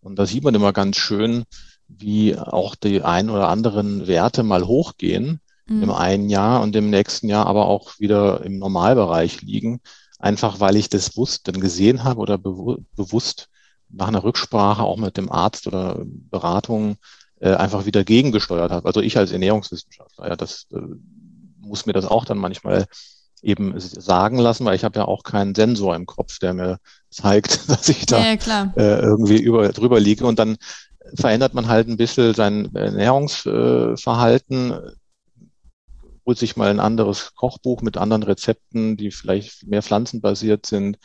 [0.00, 1.44] Und da sieht man immer ganz schön,
[1.88, 5.82] wie auch die ein oder anderen Werte mal hochgehen mhm.
[5.82, 9.80] im einen Jahr und im nächsten Jahr aber auch wieder im Normalbereich liegen.
[10.18, 13.48] Einfach weil ich das wusste, dann gesehen habe oder bewu bewusst
[13.90, 16.96] nach einer Rücksprache auch mit dem Arzt oder Beratung
[17.40, 18.86] äh, einfach wieder gegengesteuert habe.
[18.86, 20.78] Also ich als Ernährungswissenschaftler, ja, das äh,
[21.60, 22.86] muss mir das auch dann manchmal
[23.42, 26.78] eben sagen lassen, weil ich habe ja auch keinen Sensor im Kopf, der mir
[27.10, 30.26] zeigt, dass ich da ja, äh, irgendwie über, drüber liege.
[30.26, 30.56] Und dann
[31.14, 34.74] verändert man halt ein bisschen sein Ernährungsverhalten,
[36.26, 40.98] holt sich mal ein anderes Kochbuch mit anderen Rezepten, die vielleicht mehr pflanzenbasiert sind.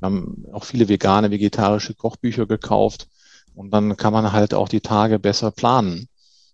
[0.00, 3.08] Wir haben auch viele vegane, vegetarische Kochbücher gekauft.
[3.54, 6.08] Und dann kann man halt auch die Tage besser planen.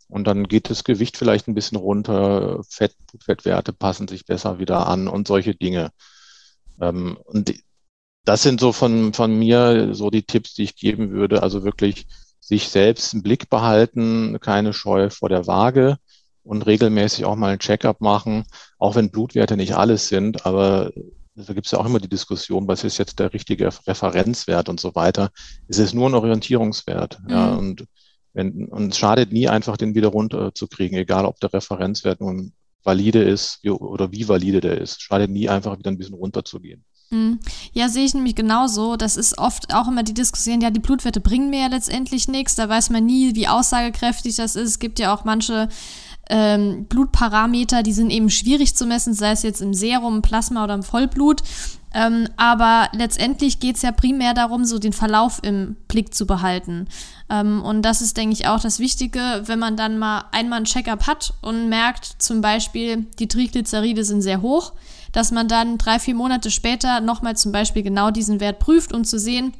[0.08, 4.86] Und dann geht das Gewicht vielleicht ein bisschen runter, Fett, Fettwerte passen sich besser wieder
[4.86, 5.90] an und solche Dinge.
[6.80, 7.54] Ähm, und
[8.24, 11.42] das sind so von, von mir so die Tipps, die ich geben würde.
[11.42, 12.06] Also wirklich
[12.40, 15.98] sich selbst im Blick behalten, keine Scheu vor der Waage
[16.44, 18.44] und regelmäßig auch mal ein Checkup machen,
[18.78, 20.92] auch wenn Blutwerte nicht alles sind, aber
[21.36, 24.80] da gibt es ja auch immer die Diskussion, was ist jetzt der richtige Referenzwert und
[24.80, 25.30] so weiter.
[25.68, 27.18] Es ist nur ein Orientierungswert.
[27.22, 27.30] Mhm.
[27.30, 27.86] Ja, und
[28.32, 33.22] wenn, und es schadet nie einfach, den wieder runterzukriegen, egal ob der Referenzwert nun valide
[33.22, 35.02] ist wie, oder wie valide der ist.
[35.02, 36.84] Schadet nie einfach wieder ein bisschen runterzugehen.
[37.10, 37.38] Mhm.
[37.72, 38.96] Ja, sehe ich nämlich genauso.
[38.96, 42.56] Das ist oft auch immer die Diskussion, ja, die Blutwerte bringen mir ja letztendlich nichts.
[42.56, 44.68] Da weiß man nie, wie aussagekräftig das ist.
[44.68, 45.68] Es gibt ja auch manche
[46.28, 50.64] ähm, Blutparameter, die sind eben schwierig zu messen, sei es jetzt im Serum, im Plasma
[50.64, 51.42] oder im Vollblut.
[51.94, 56.88] Ähm, aber letztendlich geht es ja primär darum, so den Verlauf im Blick zu behalten.
[57.30, 60.64] Ähm, und das ist, denke ich, auch das Wichtige, wenn man dann mal einmal ein
[60.64, 64.74] Check-up hat und merkt, zum Beispiel, die Triglyceride sind sehr hoch,
[65.12, 69.04] dass man dann drei, vier Monate später nochmal zum Beispiel genau diesen Wert prüft, um
[69.04, 69.54] zu sehen,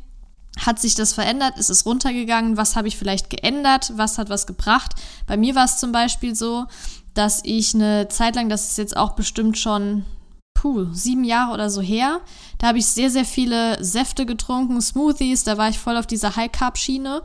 [0.65, 1.59] hat sich das verändert?
[1.59, 2.57] Ist es runtergegangen?
[2.57, 3.93] Was habe ich vielleicht geändert?
[3.97, 4.93] Was hat was gebracht?
[5.27, 6.67] Bei mir war es zum Beispiel so,
[7.15, 10.05] dass ich eine Zeit lang, das ist jetzt auch bestimmt schon
[10.55, 12.21] puh, sieben Jahre oder so her,
[12.59, 16.37] da habe ich sehr, sehr viele Säfte getrunken, Smoothies, da war ich voll auf dieser
[16.37, 17.23] High-Carb-Schiene.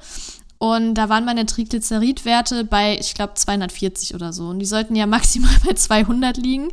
[0.57, 4.49] Und da waren meine Triglyceridwerte bei, ich glaube, 240 oder so.
[4.49, 6.67] Und die sollten ja maximal bei 200 liegen.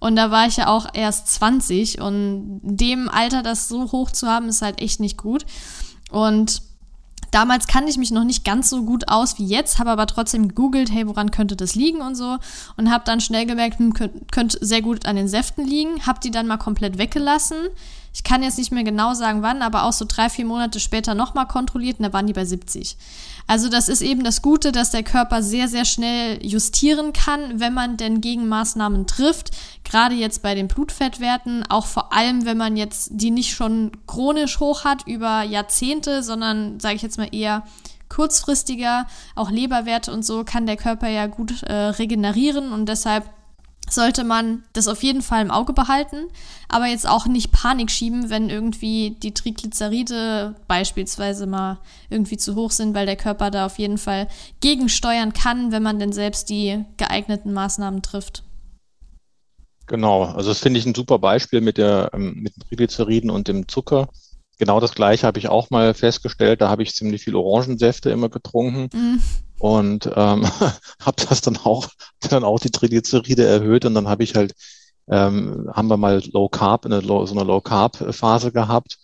[0.00, 2.00] Und da war ich ja auch erst 20.
[2.00, 5.44] Und dem Alter das so hoch zu haben, ist halt echt nicht gut.
[6.10, 6.62] Und
[7.30, 10.48] damals kannte ich mich noch nicht ganz so gut aus wie jetzt, habe aber trotzdem
[10.48, 12.38] gegoogelt, hey, woran könnte das liegen und so.
[12.76, 16.06] Und habe dann schnell gemerkt, hm, könnte könnt sehr gut an den Säften liegen.
[16.06, 17.56] Habe die dann mal komplett weggelassen.
[18.12, 21.14] Ich kann jetzt nicht mehr genau sagen, wann, aber auch so drei, vier Monate später
[21.14, 22.96] nochmal kontrolliert und da waren die bei 70.
[23.46, 27.74] Also das ist eben das Gute, dass der Körper sehr, sehr schnell justieren kann, wenn
[27.74, 29.50] man denn Gegenmaßnahmen trifft.
[29.84, 34.60] Gerade jetzt bei den Blutfettwerten, auch vor allem, wenn man jetzt die nicht schon chronisch
[34.60, 37.64] hoch hat über Jahrzehnte, sondern, sage ich jetzt mal eher
[38.08, 43.24] kurzfristiger, auch Leberwerte und so, kann der Körper ja gut äh, regenerieren und deshalb
[43.90, 46.28] sollte man das auf jeden Fall im Auge behalten,
[46.68, 52.70] aber jetzt auch nicht Panik schieben, wenn irgendwie die Triglyceride beispielsweise mal irgendwie zu hoch
[52.70, 54.28] sind, weil der Körper da auf jeden Fall
[54.60, 58.44] gegensteuern kann, wenn man denn selbst die geeigneten Maßnahmen trifft.
[59.86, 63.48] Genau, also das finde ich ein super Beispiel mit, der, ähm, mit den Triglyceriden und
[63.48, 64.08] dem Zucker.
[64.56, 66.60] Genau das gleiche habe ich auch mal festgestellt.
[66.60, 69.18] Da habe ich ziemlich viel Orangensäfte immer getrunken mm.
[69.60, 70.46] Und ähm,
[71.00, 71.88] habe das dann auch
[72.20, 74.54] dann auch die Triglyceride erhöht und dann habe ich halt
[75.08, 78.98] ähm, haben wir mal Low Carb eine Low, so eine Low Carb Phase gehabt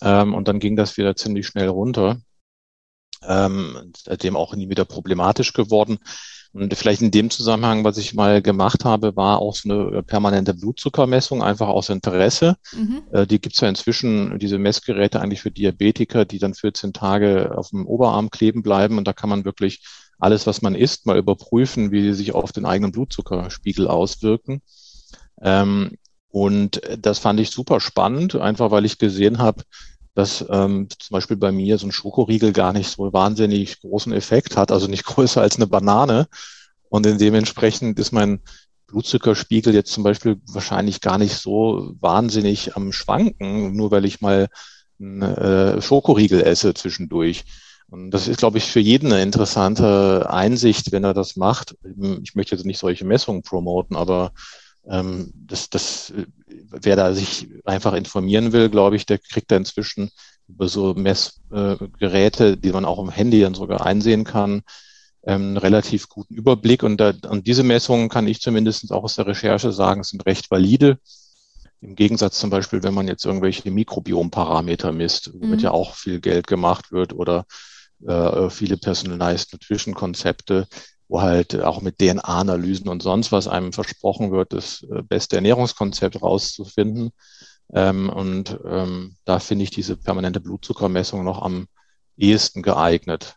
[0.00, 2.20] ähm, und dann ging das wieder ziemlich schnell runter.
[3.24, 5.98] Ähm, seitdem auch nie wieder problematisch geworden.
[6.52, 10.52] Und vielleicht in dem Zusammenhang, was ich mal gemacht habe, war auch so eine permanente
[10.52, 12.56] Blutzuckermessung, einfach aus Interesse.
[12.72, 13.02] Mhm.
[13.10, 17.70] Äh, die gibt's ja inzwischen, diese Messgeräte eigentlich für Diabetiker, die dann 14 Tage auf
[17.70, 18.98] dem Oberarm kleben bleiben.
[18.98, 19.82] Und da kann man wirklich
[20.18, 24.60] alles, was man isst, mal überprüfen, wie sie sich auf den eigenen Blutzuckerspiegel auswirken.
[25.40, 25.96] Ähm,
[26.28, 29.62] und das fand ich super spannend, einfach weil ich gesehen habe,
[30.14, 34.56] dass ähm, zum Beispiel bei mir so ein Schokoriegel gar nicht so wahnsinnig großen Effekt
[34.56, 36.28] hat, also nicht größer als eine Banane.
[36.88, 38.40] Und dementsprechend ist mein
[38.86, 44.48] Blutzuckerspiegel jetzt zum Beispiel wahrscheinlich gar nicht so wahnsinnig am Schwanken, nur weil ich mal
[45.00, 47.44] einen äh, Schokoriegel esse zwischendurch.
[47.88, 51.76] Und das ist, glaube ich, für jeden eine interessante Einsicht, wenn er das macht.
[52.22, 54.32] Ich möchte jetzt nicht solche Messungen promoten, aber
[54.88, 56.12] ähm, das, das,
[56.46, 60.10] wer da sich einfach informieren will, glaube ich, der kriegt da inzwischen
[60.48, 64.62] über so Messgeräte, äh, die man auch im Handy dann sogar einsehen kann,
[65.24, 66.82] ähm, einen relativ guten Überblick.
[66.82, 70.50] Und, da, und diese Messungen kann ich zumindest auch aus der Recherche sagen, sind recht
[70.50, 70.98] valide.
[71.80, 75.64] Im Gegensatz zum Beispiel, wenn man jetzt irgendwelche Mikrobiomparameter misst, womit mhm.
[75.64, 77.44] ja auch viel Geld gemacht wird oder
[78.06, 80.66] äh, viele Personalized Nutrition Konzepte,
[81.12, 86.22] wo halt auch mit DNA-Analysen und sonst was einem versprochen wird, das äh, beste Ernährungskonzept
[86.22, 87.10] rauszufinden.
[87.74, 91.66] Ähm, und ähm, da finde ich diese permanente Blutzuckermessung noch am
[92.16, 93.36] ehesten geeignet,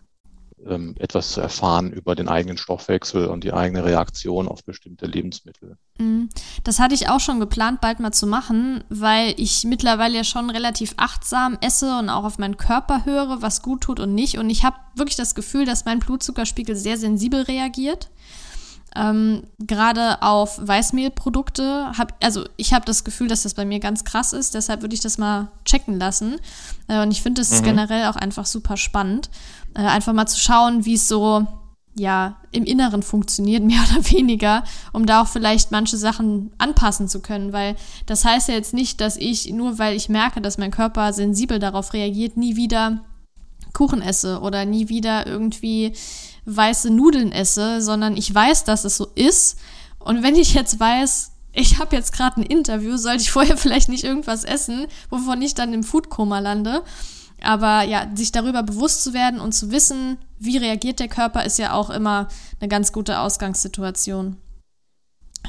[0.67, 5.77] ähm, etwas zu erfahren über den eigenen Stoffwechsel und die eigene Reaktion auf bestimmte Lebensmittel.
[5.97, 6.29] Mhm.
[6.63, 10.49] Das hatte ich auch schon geplant, bald mal zu machen, weil ich mittlerweile ja schon
[10.49, 14.37] relativ achtsam esse und auch auf meinen Körper höre, was gut tut und nicht.
[14.37, 18.09] Und ich habe wirklich das Gefühl, dass mein Blutzuckerspiegel sehr sensibel reagiert.
[18.95, 24.05] Ähm, Gerade auf Weißmehlprodukte, hab, also ich habe das Gefühl, dass das bei mir ganz
[24.05, 26.37] krass ist, deshalb würde ich das mal checken lassen.
[26.87, 27.65] Äh, und ich finde das mhm.
[27.65, 29.29] generell auch einfach super spannend,
[29.75, 31.45] äh, einfach mal zu schauen, wie es so
[31.97, 37.21] ja im Inneren funktioniert, mehr oder weniger, um da auch vielleicht manche Sachen anpassen zu
[37.21, 40.71] können, weil das heißt ja jetzt nicht, dass ich, nur weil ich merke, dass mein
[40.71, 43.01] Körper sensibel darauf reagiert, nie wieder
[43.73, 45.93] Kuchen esse oder nie wieder irgendwie
[46.45, 49.57] weiße Nudeln esse, sondern ich weiß, dass es so ist.
[49.99, 53.89] Und wenn ich jetzt weiß, ich habe jetzt gerade ein Interview, sollte ich vorher vielleicht
[53.89, 56.83] nicht irgendwas essen, wovon ich dann im Foodkoma lande.
[57.41, 61.59] Aber ja, sich darüber bewusst zu werden und zu wissen, wie reagiert der Körper, ist
[61.59, 62.27] ja auch immer
[62.59, 64.37] eine ganz gute Ausgangssituation.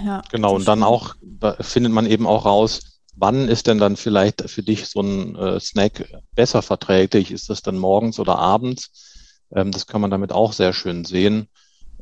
[0.04, 1.14] Ja, genau, und dann auch
[1.60, 5.60] findet man eben auch raus, wann ist denn dann vielleicht für dich so ein äh,
[5.60, 7.30] Snack besser verträglich?
[7.30, 8.90] Ist das dann morgens oder abends?
[9.54, 11.48] Ähm, das kann man damit auch sehr schön sehen.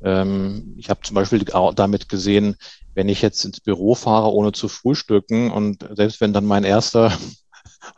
[0.02, 2.56] Ähm, ich habe zum Beispiel damit gesehen,
[2.94, 7.12] wenn ich jetzt ins Büro fahre, ohne zu frühstücken und selbst wenn dann mein erster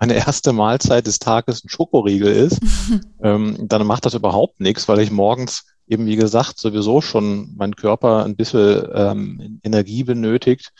[0.01, 2.61] meine erste Mahlzeit des Tages ein Schokoriegel ist,
[3.23, 7.77] ähm, dann macht das überhaupt nichts, weil ich morgens eben, wie gesagt, sowieso schon mein
[7.77, 10.73] Körper ein bisschen ähm, Energie benötigt.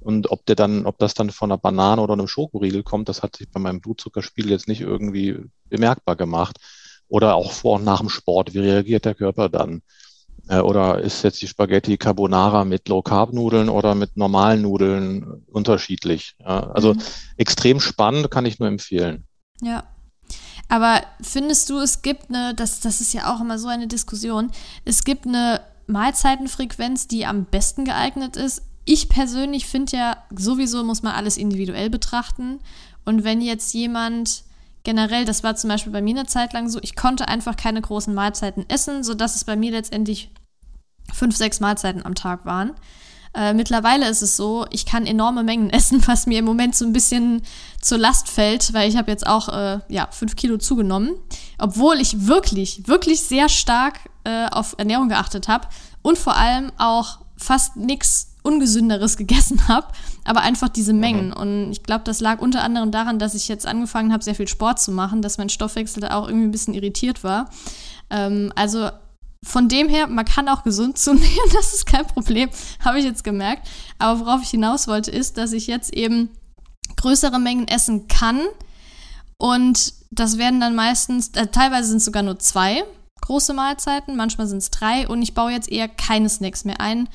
[0.00, 3.22] Und ob der dann, ob das dann von einer Banane oder einem Schokoriegel kommt, das
[3.22, 6.58] hat sich bei meinem Blutzuckerspiegel jetzt nicht irgendwie bemerkbar gemacht.
[7.08, 9.82] Oder auch vor und nach dem Sport, wie reagiert der Körper dann?
[10.48, 16.34] Äh, oder ist jetzt die Spaghetti Carbonara mit Low-Carb-Nudeln oder mit normalen Nudeln unterschiedlich?
[16.40, 17.02] Ja, also mhm.
[17.36, 19.24] extrem spannend, kann ich nur empfehlen.
[19.60, 19.84] Ja.
[20.68, 24.50] Aber findest du, es gibt eine, das, das ist ja auch immer so eine Diskussion,
[24.84, 28.62] es gibt eine Mahlzeitenfrequenz, die am besten geeignet ist?
[28.86, 32.60] Ich persönlich finde ja, sowieso muss man alles individuell betrachten.
[33.04, 34.43] Und wenn jetzt jemand
[34.84, 37.80] generell, das war zum Beispiel bei mir eine Zeit lang so, ich konnte einfach keine
[37.80, 40.30] großen Mahlzeiten essen, sodass es bei mir letztendlich
[41.12, 42.72] fünf, sechs Mahlzeiten am Tag waren.
[43.34, 46.84] Äh, mittlerweile ist es so, ich kann enorme Mengen essen, was mir im Moment so
[46.84, 47.42] ein bisschen
[47.80, 51.14] zur Last fällt, weil ich habe jetzt auch äh, ja, fünf Kilo zugenommen,
[51.58, 55.66] obwohl ich wirklich, wirklich sehr stark äh, auf Ernährung geachtet habe
[56.02, 59.88] und vor allem auch fast nichts Ungesünderes gegessen habe,
[60.24, 61.00] aber einfach diese mhm.
[61.00, 61.26] Mengen.
[61.28, 61.36] Mhm.
[61.36, 64.46] Und ich glaube, das lag unter anderem daran, dass ich jetzt angefangen habe, sehr viel
[64.46, 67.50] Sport zu machen, dass mein Stoffwechsel da auch irgendwie ein bisschen irritiert war.
[68.10, 68.90] Ähm, also
[69.42, 72.50] von dem her, man kann auch gesund zunehmen, das ist kein Problem,
[72.84, 73.66] habe ich jetzt gemerkt.
[73.98, 76.30] Aber worauf ich hinaus wollte, ist, dass ich jetzt eben
[76.96, 78.40] größere Mengen essen kann.
[79.38, 82.84] Und das werden dann meistens, äh, teilweise sind es sogar nur zwei
[83.22, 85.08] große Mahlzeiten, manchmal sind es drei.
[85.08, 87.08] Und ich baue jetzt eher keine Snacks mehr ein,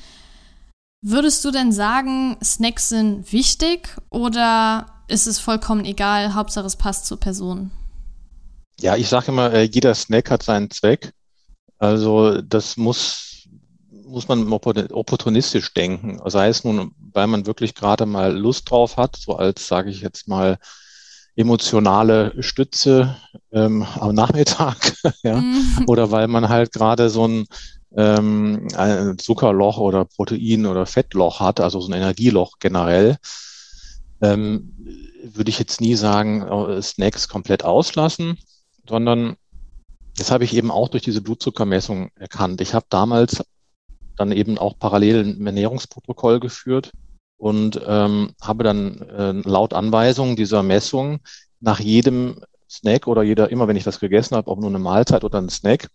[1.02, 7.06] Würdest du denn sagen, Snacks sind wichtig oder ist es vollkommen egal, Hauptsache es passt
[7.06, 7.70] zur Person?
[8.80, 11.12] Ja, ich sage immer, äh, jeder Snack hat seinen Zweck.
[11.78, 13.48] Also das muss,
[13.90, 16.20] muss man opportunistisch denken.
[16.26, 20.02] Sei es nun, weil man wirklich gerade mal Lust drauf hat, so als, sage ich
[20.02, 20.58] jetzt mal,
[21.36, 23.16] emotionale Stütze
[23.52, 25.84] ähm, am Nachmittag, ja, mhm.
[25.86, 27.46] oder weil man halt gerade so ein
[27.96, 33.16] ähm, ein Zuckerloch oder Protein- oder Fettloch hat, also so ein Energieloch generell,
[34.20, 34.74] ähm,
[35.24, 38.38] würde ich jetzt nie sagen, äh, Snacks komplett auslassen,
[38.88, 39.36] sondern
[40.16, 42.60] das habe ich eben auch durch diese Blutzuckermessung erkannt.
[42.60, 43.42] Ich habe damals
[44.16, 46.90] dann eben auch parallel ein Ernährungsprotokoll geführt
[47.38, 51.20] und ähm, habe dann äh, laut Anweisung dieser Messung
[51.60, 55.24] nach jedem Snack oder jeder, immer wenn ich was gegessen habe, ob nur eine Mahlzeit
[55.24, 55.88] oder ein Snack,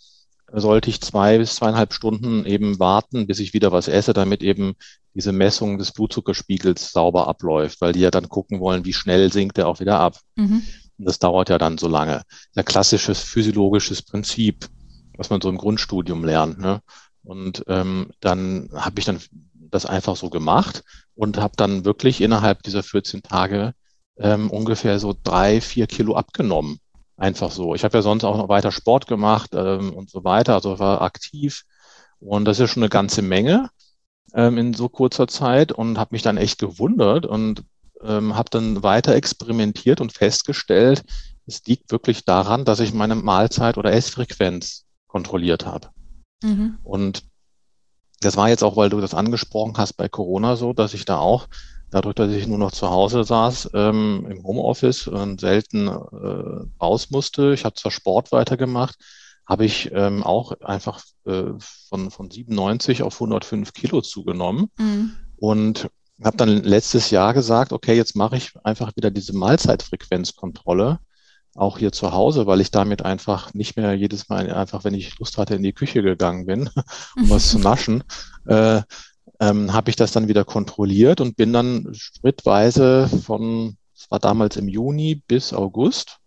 [0.52, 4.76] sollte ich zwei bis zweieinhalb Stunden eben warten, bis ich wieder was esse, damit eben
[5.14, 9.58] diese Messung des Blutzuckerspiegels sauber abläuft, weil die ja dann gucken wollen, wie schnell sinkt
[9.58, 10.20] er auch wieder ab.
[10.36, 10.64] Mhm.
[10.98, 12.22] Und das dauert ja dann so lange.
[12.56, 14.68] Ja, klassisches physiologisches Prinzip,
[15.18, 16.60] was man so im Grundstudium lernt.
[16.60, 16.82] Ne?
[17.24, 19.20] Und ähm, dann habe ich dann
[19.54, 20.84] das einfach so gemacht
[21.16, 23.74] und habe dann wirklich innerhalb dieser 14 Tage
[24.18, 26.80] ähm, ungefähr so drei, vier Kilo abgenommen.
[27.18, 27.76] Einfach so.
[27.76, 31.02] Ich habe ja sonst auch noch weiter Sport gemacht ähm, und so weiter, also war
[31.02, 31.64] aktiv.
[32.20, 33.70] Und das ist schon eine ganze Menge
[34.34, 37.64] ähm, in so kurzer Zeit und habe mich dann echt gewundert und
[38.04, 41.04] ähm, habe dann weiter experimentiert und festgestellt,
[41.48, 45.90] es liegt wirklich daran, dass ich meine Mahlzeit oder Essfrequenz kontrolliert habe.
[46.44, 46.80] Mhm.
[46.84, 47.24] Und
[48.22, 51.18] das war jetzt auch, weil du das angesprochen hast bei Corona so, dass ich da
[51.18, 51.48] auch
[51.96, 57.10] dadurch, dass ich nur noch zu Hause saß, ähm, im Homeoffice und selten äh, raus
[57.10, 58.98] musste, ich habe zwar Sport weitergemacht,
[59.46, 65.16] habe ich ähm, auch einfach äh, von, von 97 auf 105 Kilo zugenommen mhm.
[65.38, 65.90] und
[66.22, 71.00] habe dann letztes Jahr gesagt, okay, jetzt mache ich einfach wieder diese Mahlzeitfrequenzkontrolle,
[71.56, 75.18] auch hier zu Hause, weil ich damit einfach nicht mehr jedes Mal einfach, wenn ich
[75.20, 76.70] Lust hatte, in die Küche gegangen bin,
[77.16, 78.04] um was zu naschen,
[78.48, 78.82] äh,
[79.40, 84.58] ähm, habe ich das dann wieder kontrolliert und bin dann schrittweise von, es war damals
[84.58, 86.20] im Juni bis August,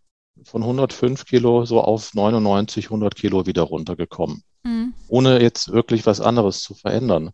[0.45, 4.95] von 105 Kilo so auf 99, 100 Kilo wieder runtergekommen, mhm.
[5.09, 7.31] ohne jetzt wirklich was anderes zu verändern.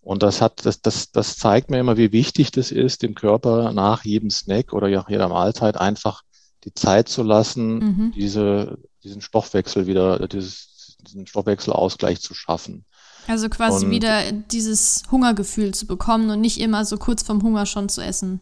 [0.00, 3.72] Und das hat, das, das, das zeigt mir immer, wie wichtig das ist, dem Körper
[3.72, 6.22] nach jedem Snack oder nach jeder Mahlzeit einfach
[6.64, 8.12] die Zeit zu lassen, mhm.
[8.14, 12.84] diese, diesen Stoffwechsel wieder, dieses, diesen Stoffwechselausgleich zu schaffen.
[13.28, 17.66] Also quasi und, wieder dieses Hungergefühl zu bekommen und nicht immer so kurz vom Hunger
[17.66, 18.40] schon zu essen.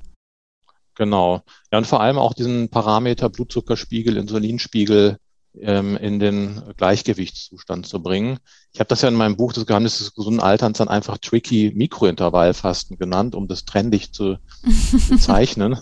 [0.95, 1.43] Genau.
[1.73, 5.19] Ja, und vor allem auch diesen Parameter Blutzuckerspiegel, Insulinspiegel
[5.61, 8.39] ähm, in den Gleichgewichtszustand zu bringen.
[8.73, 11.73] Ich habe das ja in meinem Buch Das Geheimnis des gesunden Alterns dann einfach tricky
[11.75, 14.37] Mikrointervallfasten genannt, um das trendig zu
[15.09, 15.79] bezeichnen.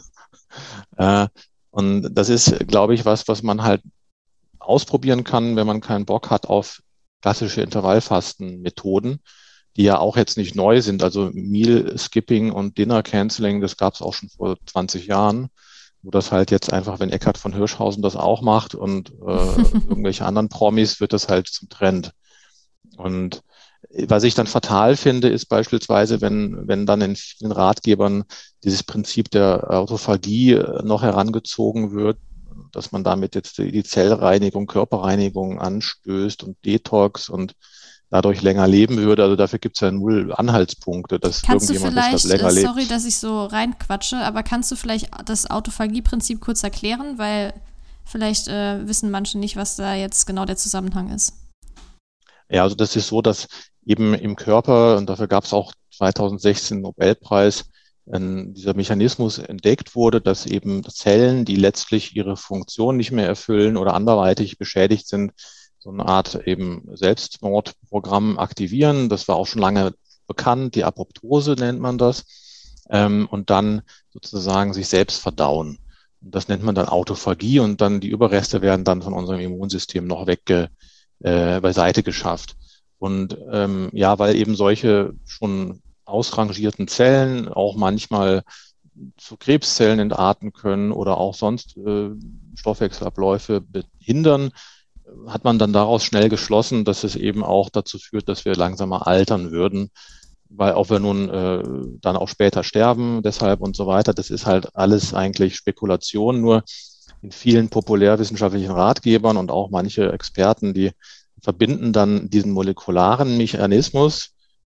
[0.96, 1.26] äh,
[1.70, 3.82] und das ist, glaube ich, was, was man halt
[4.58, 6.82] ausprobieren kann, wenn man keinen Bock hat auf
[7.22, 9.20] klassische Intervallfastenmethoden,
[9.76, 11.02] die ja auch jetzt nicht neu sind.
[11.02, 15.48] Also Meal Skipping und Dinner Canceling, das gab es auch schon vor 20 Jahren.
[16.04, 19.12] Wo das halt jetzt einfach, wenn Eckhard von Hirschhausen das auch macht und äh,
[19.88, 22.10] irgendwelche anderen Promis, wird das halt zum Trend.
[22.96, 23.42] Und
[24.08, 28.24] was ich dann fatal finde, ist beispielsweise, wenn, wenn dann in vielen Ratgebern
[28.64, 32.18] dieses Prinzip der Autophagie noch herangezogen wird,
[32.72, 37.54] dass man damit jetzt die Zellreinigung, Körperreinigung anstößt und Detox und
[38.10, 39.22] dadurch länger leben würde.
[39.22, 42.66] Also dafür gibt es ja null Anhaltspunkte, dass kannst irgendjemand du vielleicht, länger äh, lebt.
[42.66, 47.18] Sorry, dass ich so reinquatsche, aber kannst du vielleicht das Autophagie-Prinzip kurz erklären?
[47.18, 47.54] Weil
[48.04, 51.32] vielleicht äh, wissen manche nicht, was da jetzt genau der Zusammenhang ist.
[52.50, 53.48] Ja, also das ist so, dass
[53.86, 57.64] eben im Körper, und dafür gab es auch 2016 einen Nobelpreis,
[58.12, 63.76] ein, dieser Mechanismus entdeckt wurde, dass eben Zellen, die letztlich ihre Funktion nicht mehr erfüllen
[63.76, 65.32] oder anderweitig beschädigt sind,
[65.78, 69.08] so eine Art eben Selbstmordprogramm aktivieren.
[69.08, 69.94] Das war auch schon lange
[70.26, 72.24] bekannt, die Apoptose nennt man das.
[72.90, 75.78] Ähm, und dann sozusagen sich selbst verdauen.
[76.20, 80.26] Das nennt man dann Autophagie und dann die Überreste werden dann von unserem Immunsystem noch
[80.26, 80.68] wegge,
[81.20, 82.56] äh, beiseite geschafft.
[82.98, 85.82] Und ähm, ja, weil eben solche schon
[86.12, 88.42] ausrangierten Zellen auch manchmal
[89.16, 92.10] zu Krebszellen entarten können oder auch sonst äh,
[92.54, 94.50] Stoffwechselabläufe behindern,
[95.26, 99.06] hat man dann daraus schnell geschlossen, dass es eben auch dazu führt, dass wir langsamer
[99.06, 99.90] altern würden,
[100.48, 101.62] weil auch wir nun äh,
[102.00, 104.14] dann auch später sterben, deshalb und so weiter.
[104.14, 106.40] Das ist halt alles eigentlich Spekulation.
[106.40, 106.64] Nur
[107.22, 110.92] in vielen populärwissenschaftlichen Ratgebern und auch manche Experten, die
[111.40, 114.31] verbinden dann diesen molekularen Mechanismus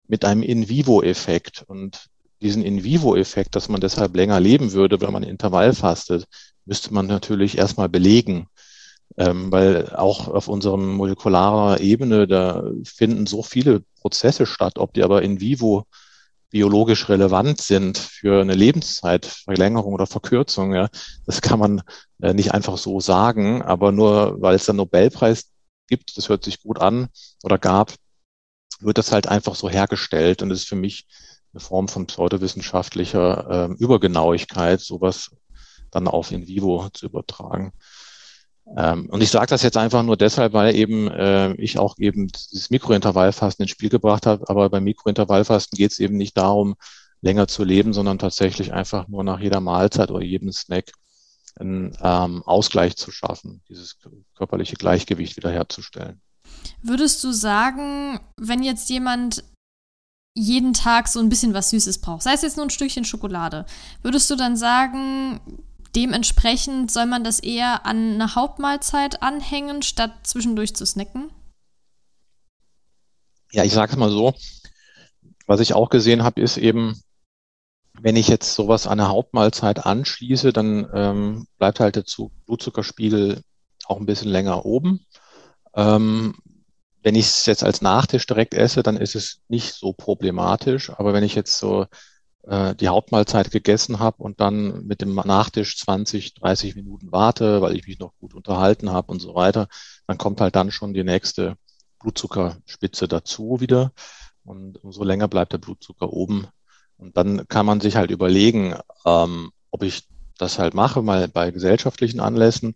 [0.08, 1.64] mit einem In-vivo-Effekt.
[1.68, 2.08] Und
[2.42, 6.26] diesen In-vivo-Effekt, dass man deshalb länger leben würde, wenn man Intervall fastet,
[6.66, 8.48] müsste man natürlich erstmal belegen
[9.18, 15.04] ähm, weil auch auf unserem molekularer Ebene, da finden so viele Prozesse statt, ob die
[15.04, 15.86] aber in vivo
[16.50, 20.90] biologisch relevant sind für eine Lebenszeitverlängerung oder Verkürzung, ja,
[21.26, 21.82] das kann man
[22.22, 25.50] äh, nicht einfach so sagen, aber nur weil es einen Nobelpreis
[25.88, 27.08] gibt, das hört sich gut an
[27.44, 27.94] oder gab,
[28.86, 31.06] wird das halt einfach so hergestellt und ist für mich
[31.54, 35.32] eine Form von pseudowissenschaftlicher äh, Übergenauigkeit, sowas
[35.92, 37.74] dann auf in vivo zu übertragen.
[38.78, 42.28] Ähm, und ich sage das jetzt einfach nur deshalb, weil eben äh, ich auch eben
[42.28, 44.50] dieses Mikrointervallfasten ins Spiel gebracht habe.
[44.50, 46.76] Aber beim Mikrointervallfasten geht es eben nicht darum,
[47.22, 50.92] länger zu leben, sondern tatsächlich einfach nur nach jeder Mahlzeit oder jedem Snack
[51.56, 53.98] einen ähm, Ausgleich zu schaffen, dieses
[54.36, 56.22] körperliche Gleichgewicht wiederherzustellen.
[56.82, 59.44] Würdest du sagen, wenn jetzt jemand
[60.36, 63.66] jeden Tag so ein bisschen was Süßes braucht, sei es jetzt nur ein Stückchen Schokolade,
[64.02, 65.40] würdest du dann sagen,
[65.96, 71.32] Dementsprechend soll man das eher an eine Hauptmahlzeit anhängen, statt zwischendurch zu snacken?
[73.52, 74.34] Ja, ich sage es mal so.
[75.46, 77.00] Was ich auch gesehen habe, ist eben,
[78.00, 82.06] wenn ich jetzt sowas an eine Hauptmahlzeit anschließe, dann ähm, bleibt halt der
[82.48, 83.44] Blutzuckerspiegel
[83.86, 85.06] auch ein bisschen länger oben.
[85.76, 86.36] Ähm,
[87.04, 90.90] wenn ich es jetzt als Nachtisch direkt esse, dann ist es nicht so problematisch.
[90.90, 91.86] Aber wenn ich jetzt so
[92.44, 97.76] äh, die Hauptmahlzeit gegessen habe und dann mit dem Nachtisch 20, 30 Minuten warte, weil
[97.76, 99.68] ich mich noch gut unterhalten habe und so weiter,
[100.08, 101.56] dann kommt halt dann schon die nächste
[102.00, 103.92] Blutzuckerspitze dazu wieder.
[104.46, 106.48] Und umso länger bleibt der Blutzucker oben.
[106.98, 108.76] Und dann kann man sich halt überlegen,
[109.06, 112.76] ähm, ob ich das halt mache, mal bei gesellschaftlichen Anlässen.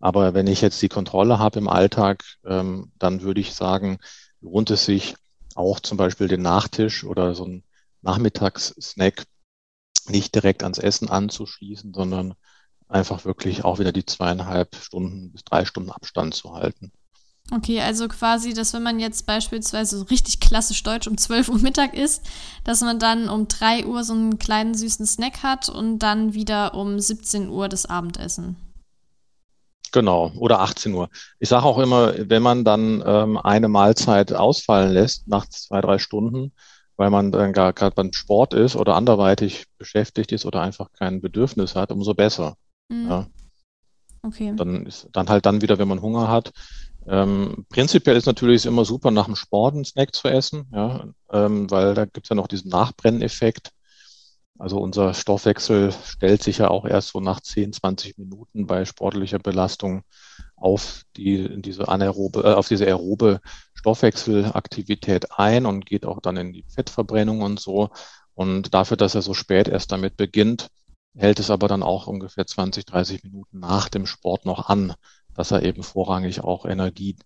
[0.00, 3.98] Aber wenn ich jetzt die Kontrolle habe im Alltag, ähm, dann würde ich sagen,
[4.40, 5.16] lohnt es sich
[5.54, 7.64] auch zum Beispiel den Nachtisch oder so ein
[8.02, 9.24] Nachmittagssnack
[10.08, 12.34] nicht direkt ans Essen anzuschließen, sondern
[12.88, 16.92] einfach wirklich auch wieder die zweieinhalb Stunden bis drei Stunden Abstand zu halten.
[17.52, 21.58] Okay, also quasi, dass wenn man jetzt beispielsweise so richtig klassisch deutsch um 12 Uhr
[21.58, 22.24] Mittag isst,
[22.64, 26.74] dass man dann um 3 Uhr so einen kleinen süßen Snack hat und dann wieder
[26.74, 28.56] um 17 Uhr das Abendessen.
[29.96, 31.08] Genau, oder 18 Uhr.
[31.38, 35.96] Ich sage auch immer, wenn man dann ähm, eine Mahlzeit ausfallen lässt nach zwei, drei
[35.96, 36.52] Stunden,
[36.98, 41.74] weil man dann gerade beim Sport ist oder anderweitig beschäftigt ist oder einfach kein Bedürfnis
[41.76, 42.56] hat, umso besser.
[42.90, 43.08] Mhm.
[43.08, 43.26] Ja.
[44.20, 44.52] Okay.
[44.54, 46.52] Dann ist dann halt dann wieder, wenn man Hunger hat.
[47.06, 51.70] Ähm, prinzipiell ist natürlich immer super, nach dem Sport einen Snack zu essen, ja, ähm,
[51.70, 53.70] weil da gibt es ja noch diesen Nachbrenneffekt.
[54.58, 59.38] Also unser Stoffwechsel stellt sich ja auch erst so nach 10, 20 Minuten bei sportlicher
[59.38, 60.02] Belastung
[60.56, 63.40] auf die, diese anaerobe, äh, auf diese aerobe
[63.74, 67.90] Stoffwechselaktivität ein und geht auch dann in die Fettverbrennung und so.
[68.34, 70.68] Und dafür, dass er so spät erst damit beginnt,
[71.14, 74.94] hält es aber dann auch ungefähr 20, 30 Minuten nach dem Sport noch an,
[75.34, 77.16] dass er eben vorrangig auch Energie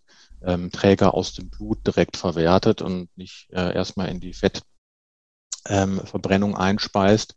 [0.42, 4.69] ähm, Träger aus dem Blut direkt verwertet und nicht äh, erstmal in die Fettverbrennung
[5.66, 6.00] ähm,
[6.56, 7.34] einspeist.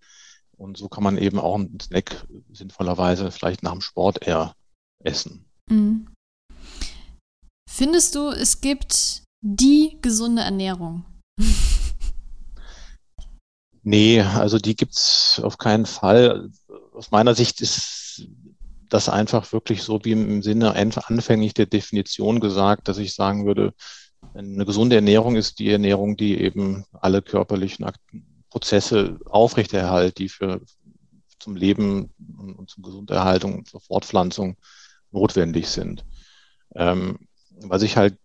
[0.58, 4.56] Und so kann man eben auch einen Snack sinnvollerweise vielleicht nach dem Sport eher
[5.04, 5.46] essen.
[5.70, 6.08] Mhm.
[7.70, 11.06] Findest du, es gibt die gesunde Ernährung?
[13.84, 16.50] nee, also die gibt es auf keinen Fall.
[16.94, 18.28] Aus meiner Sicht ist
[18.90, 23.74] das einfach wirklich so wie im Sinne anfänglich der Definition gesagt, dass ich sagen würde,
[24.34, 27.86] eine gesunde Ernährung ist die Ernährung, die eben alle körperlichen
[28.50, 30.62] Prozesse aufrechterhält, die für
[31.40, 32.12] zum Leben
[32.58, 34.56] und zur Gesunderhaltung und zur Fortpflanzung
[35.12, 36.06] notwendig sind.
[36.76, 37.20] Ähm,
[37.62, 38.18] was ich halt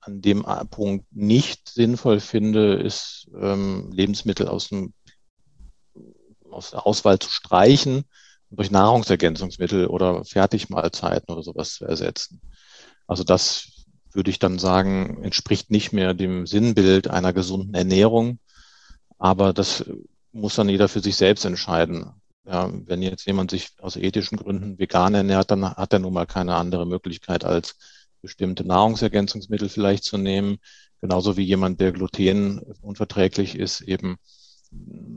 [0.00, 4.92] an dem Punkt nicht sinnvoll finde, ist ähm, Lebensmittel aus, dem,
[6.50, 8.04] aus der Auswahl zu streichen
[8.50, 12.40] und durch Nahrungsergänzungsmittel oder Fertigmahlzeiten oder sowas zu ersetzen.
[13.06, 13.73] Also das
[14.14, 18.38] würde ich dann sagen, entspricht nicht mehr dem Sinnbild einer gesunden Ernährung.
[19.18, 19.84] Aber das
[20.32, 22.06] muss dann jeder für sich selbst entscheiden.
[22.46, 26.26] Ja, wenn jetzt jemand sich aus ethischen Gründen vegan ernährt, dann hat er nun mal
[26.26, 27.76] keine andere Möglichkeit als
[28.20, 30.58] bestimmte Nahrungsergänzungsmittel vielleicht zu nehmen.
[31.00, 34.16] Genauso wie jemand, der Gluten unverträglich ist, eben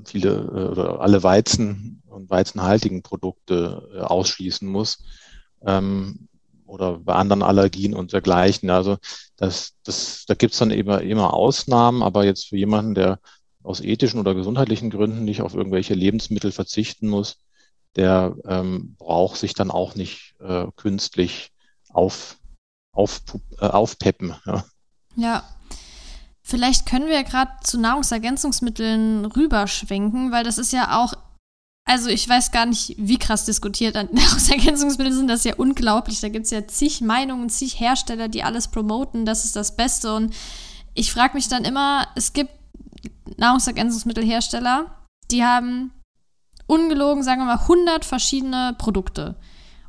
[0.06, 5.04] viele äh, oder alle Weizen und weizenhaltigen Produkte äh, ausschließen muss.
[5.66, 6.28] Ähm,
[6.68, 8.70] oder bei anderen Allergien und dergleichen.
[8.70, 8.98] Also
[9.38, 13.20] das, das, da gibt's dann immer, immer Ausnahmen, aber jetzt für jemanden, der
[13.64, 17.38] aus ethischen oder gesundheitlichen Gründen nicht auf irgendwelche Lebensmittel verzichten muss,
[17.96, 21.52] der ähm, braucht sich dann auch nicht äh, künstlich
[21.90, 22.38] auf
[22.98, 23.22] auf,
[23.60, 24.36] äh, aufpeppen.
[24.46, 24.66] Ja.
[25.16, 25.44] ja.
[26.42, 31.14] Vielleicht können wir gerade zu Nahrungsergänzungsmitteln rüberschwenken, weil das ist ja auch,
[31.88, 36.20] also ich weiß gar nicht, wie krass diskutiert Nahrungsergänzungsmittel sind, das ist ja unglaublich.
[36.20, 40.14] Da gibt es ja zig Meinungen, zig Hersteller, die alles promoten, das ist das Beste.
[40.14, 40.36] Und
[40.94, 42.52] ich frage mich dann immer, es gibt
[43.38, 44.92] Nahrungsergänzungsmittelhersteller,
[45.32, 45.92] die haben
[46.66, 49.36] ungelogen, sagen wir mal, 100 verschiedene Produkte.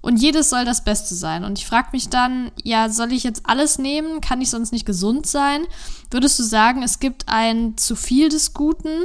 [0.01, 1.43] Und jedes soll das Beste sein.
[1.43, 4.21] Und ich frage mich dann, ja, soll ich jetzt alles nehmen?
[4.21, 5.67] Kann ich sonst nicht gesund sein?
[6.13, 9.03] Würdest du sagen, es gibt ein zu viel des Guten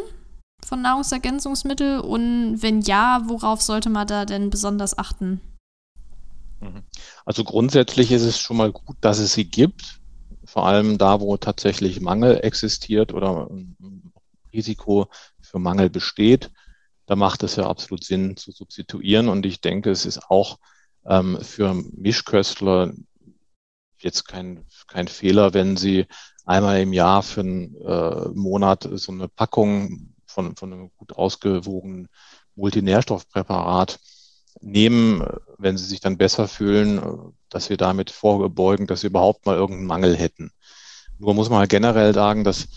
[0.73, 1.99] von Nahrungsergänzungsmitteln?
[1.99, 5.39] Und wenn ja, worauf sollte man da denn besonders achten?
[6.61, 6.81] Mhm.
[7.25, 9.99] Also grundsätzlich ist es schon mal gut, dass es sie gibt.
[10.45, 14.11] Vor allem da, wo tatsächlich Mangel existiert oder ein
[14.51, 15.09] Risiko
[15.41, 16.49] für Mangel besteht.
[17.05, 19.29] Da macht es ja absolut Sinn zu substituieren.
[19.29, 20.57] Und ich denke, es ist auch
[21.05, 22.93] ähm, für Mischköstler
[23.99, 26.07] jetzt kein, kein Fehler, wenn sie
[26.45, 32.09] einmal im Jahr für einen äh, Monat so eine Packung von, von einem gut ausgewogenen
[32.55, 33.99] Multinährstoffpräparat
[34.61, 35.23] nehmen,
[35.57, 39.87] wenn sie sich dann besser fühlen, dass wir damit vorbeugen, dass sie überhaupt mal irgendeinen
[39.87, 40.51] Mangel hätten.
[41.17, 42.67] Nur muss man halt generell sagen, dass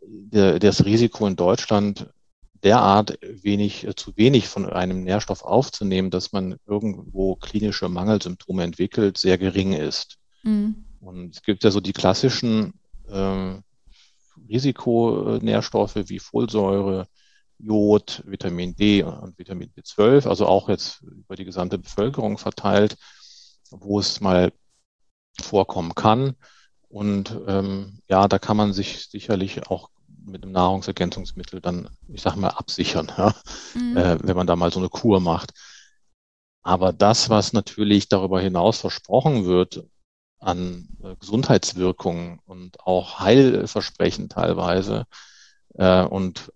[0.00, 2.08] der, das Risiko in Deutschland
[2.62, 9.18] derart wenig, äh, zu wenig von einem Nährstoff aufzunehmen, dass man irgendwo klinische Mangelsymptome entwickelt,
[9.18, 10.18] sehr gering ist.
[10.42, 10.84] Mhm.
[11.00, 12.72] Und es gibt ja so die klassischen
[13.08, 13.54] äh,
[14.48, 17.06] Risikonährstoffe wie Folsäure,
[17.58, 22.96] Jod, Vitamin D und Vitamin B12, also auch jetzt über die gesamte Bevölkerung verteilt,
[23.70, 24.52] wo es mal
[25.40, 26.34] vorkommen kann.
[26.88, 29.90] Und ähm, ja, da kann man sich sicherlich auch
[30.24, 33.34] mit einem Nahrungsergänzungsmittel dann, ich sag mal, absichern, ja?
[33.74, 33.96] Mhm.
[33.96, 35.52] Äh, wenn man da mal so eine Kur macht.
[36.62, 39.84] Aber das, was natürlich darüber hinaus versprochen wird
[40.40, 45.06] an äh, Gesundheitswirkungen und auch Heilversprechen teilweise
[45.74, 46.52] äh, und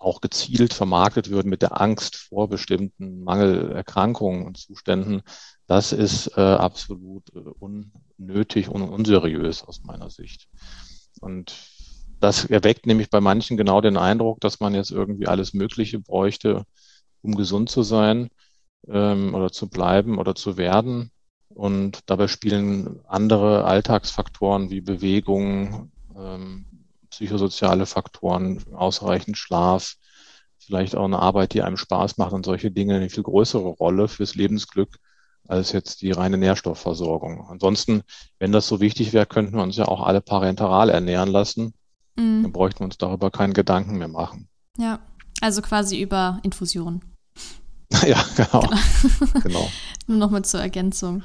[0.00, 5.22] auch gezielt vermarktet wird mit der Angst vor bestimmten Mangelerkrankungen und Zuständen,
[5.66, 10.48] das ist äh, absolut äh, unnötig und unseriös aus meiner Sicht.
[11.20, 11.54] Und
[12.18, 16.64] das erweckt nämlich bei manchen genau den Eindruck, dass man jetzt irgendwie alles Mögliche bräuchte,
[17.22, 18.30] um gesund zu sein
[18.88, 21.12] ähm, oder zu bleiben oder zu werden.
[21.54, 26.64] Und dabei spielen andere Alltagsfaktoren wie Bewegung, ähm,
[27.10, 29.96] psychosoziale Faktoren, ausreichend Schlaf,
[30.58, 34.08] vielleicht auch eine Arbeit, die einem Spaß macht und solche Dinge eine viel größere Rolle
[34.08, 34.98] fürs Lebensglück
[35.48, 37.48] als jetzt die reine Nährstoffversorgung.
[37.48, 38.02] Ansonsten,
[38.38, 41.74] wenn das so wichtig wäre, könnten wir uns ja auch alle parenteral ernähren lassen
[42.20, 42.42] Mhm.
[42.42, 44.48] Dann bräuchten wir uns darüber keinen Gedanken mehr machen.
[44.78, 45.00] Ja,
[45.40, 47.00] also quasi über Infusion.
[48.06, 48.68] ja, genau.
[49.42, 49.68] genau.
[50.06, 51.22] Nur nochmal zur Ergänzung.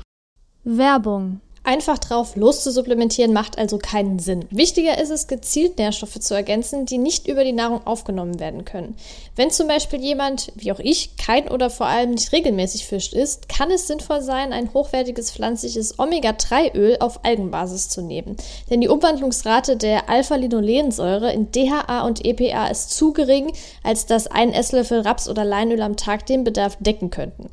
[0.67, 1.41] Werbung.
[1.63, 4.45] Einfach drauf loszusupplementieren macht also keinen Sinn.
[4.49, 8.95] Wichtiger ist es, gezielt Nährstoffe zu ergänzen, die nicht über die Nahrung aufgenommen werden können.
[9.35, 13.47] Wenn zum Beispiel jemand, wie auch ich, kein oder vor allem nicht regelmäßig fischt isst,
[13.47, 18.37] kann es sinnvoll sein, ein hochwertiges pflanzliches Omega-3-Öl auf Algenbasis zu nehmen.
[18.71, 23.53] Denn die Umwandlungsrate der Alpha-Linolensäure in DHA und EPA ist zu gering,
[23.83, 27.51] als dass ein Esslöffel Raps- oder Leinöl am Tag den Bedarf decken könnten.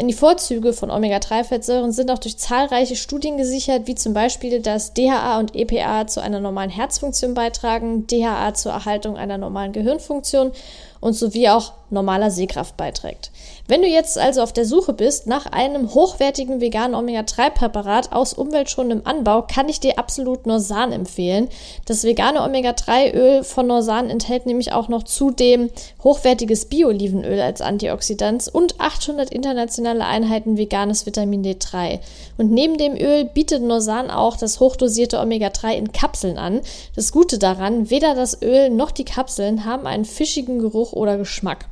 [0.00, 4.94] Denn die Vorzüge von Omega-3-Fettsäuren sind auch durch zahlreiche Studien gesichert, wie zum Beispiel, dass
[4.94, 10.52] DHA und EPA zu einer normalen Herzfunktion beitragen, DHA zur Erhaltung einer normalen Gehirnfunktion
[11.00, 13.30] und sowie auch normaler Sehkraft beiträgt.
[13.66, 19.06] Wenn du jetzt also auf der Suche bist nach einem hochwertigen veganen Omega-3-Präparat aus umweltschonendem
[19.06, 21.48] Anbau, kann ich dir absolut Norsan empfehlen.
[21.86, 25.70] Das vegane Omega-3-Öl von Norsan enthält nämlich auch noch zudem
[26.02, 32.00] hochwertiges Bio-Olivenöl als Antioxidant und 800 internationale Einheiten veganes Vitamin D3.
[32.38, 36.60] Und neben dem Öl bietet Norsan auch das hochdosierte Omega-3 in Kapseln an.
[36.96, 41.66] Das Gute daran, weder das Öl noch die Kapseln haben einen fischigen Geruch oder Geschmack.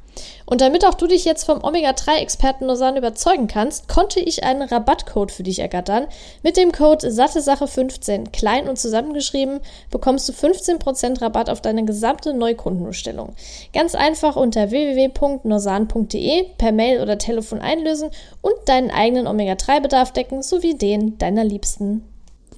[0.47, 5.31] Und damit auch du dich jetzt vom Omega-3-Experten Lausanne überzeugen kannst, konnte ich einen Rabattcode
[5.31, 6.07] für dich ergattern.
[6.43, 9.61] Mit dem Code SatteSache15, klein und zusammengeschrieben,
[9.91, 13.35] bekommst du 15% Rabatt auf deine gesamte Neukundenbestellung.
[13.73, 18.11] Ganz einfach unter www.norsan.de per Mail oder Telefon einlösen
[18.41, 22.05] und deinen eigenen Omega-3-Bedarf decken sowie den deiner Liebsten.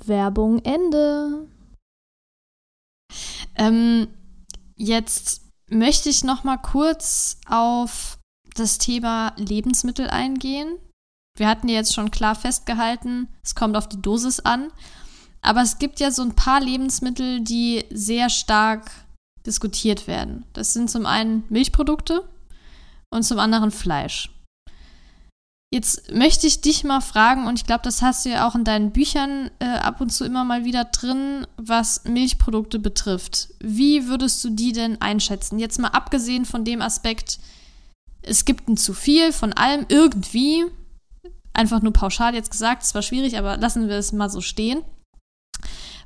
[0.07, 1.47] Werbung Ende.
[3.57, 4.09] Ähm,
[4.77, 8.18] jetzt möchte ich noch mal kurz auf
[8.55, 10.77] das Thema Lebensmittel eingehen.
[11.37, 14.71] Wir hatten ja jetzt schon klar festgehalten, es kommt auf die Dosis an.
[15.43, 18.91] Aber es gibt ja so ein paar Lebensmittel, die sehr stark
[19.47, 20.45] diskutiert werden.
[20.53, 22.29] Das sind zum einen Milchprodukte
[23.09, 24.31] und zum anderen Fleisch.
[25.73, 28.64] Jetzt möchte ich dich mal fragen, und ich glaube, das hast du ja auch in
[28.64, 33.51] deinen Büchern äh, ab und zu immer mal wieder drin, was Milchprodukte betrifft.
[33.61, 35.61] Wie würdest du die denn einschätzen?
[35.61, 37.39] Jetzt mal abgesehen von dem Aspekt,
[38.23, 40.64] es gibt ein zu viel von allem irgendwie.
[41.53, 44.83] Einfach nur pauschal jetzt gesagt, es war schwierig, aber lassen wir es mal so stehen.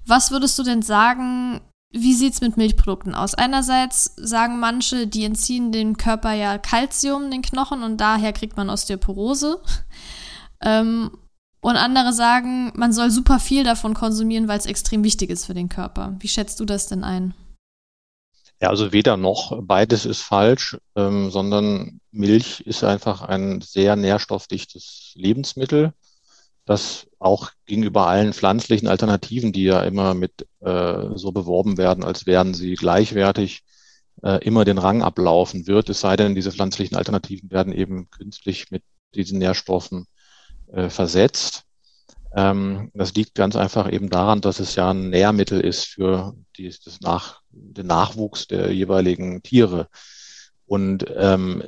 [0.06, 1.62] Was würdest du denn sagen,
[1.96, 3.34] wie sieht es mit Milchprodukten aus?
[3.34, 8.70] Einerseits sagen manche, die entziehen dem Körper ja Kalzium, den Knochen, und daher kriegt man
[8.70, 9.60] Osteoporose.
[10.60, 11.10] Ähm,
[11.60, 15.52] und andere sagen, man soll super viel davon konsumieren, weil es extrem wichtig ist für
[15.52, 16.16] den Körper.
[16.20, 17.34] Wie schätzt du das denn ein?
[18.62, 25.12] Ja, also weder noch, beides ist falsch, ähm, sondern Milch ist einfach ein sehr nährstoffdichtes
[25.16, 25.92] Lebensmittel
[26.64, 32.26] das auch gegenüber allen pflanzlichen Alternativen, die ja immer mit äh, so beworben werden, als
[32.26, 33.62] wären sie gleichwertig,
[34.22, 38.70] äh, immer den Rang ablaufen wird, es sei denn, diese pflanzlichen Alternativen werden eben künstlich
[38.70, 38.82] mit
[39.14, 40.06] diesen Nährstoffen
[40.72, 41.64] äh, versetzt.
[42.34, 46.68] Ähm, das liegt ganz einfach eben daran, dass es ja ein Nährmittel ist für die,
[46.84, 49.88] das Nach, den Nachwuchs der jeweiligen Tiere.
[50.66, 51.62] Und ähm,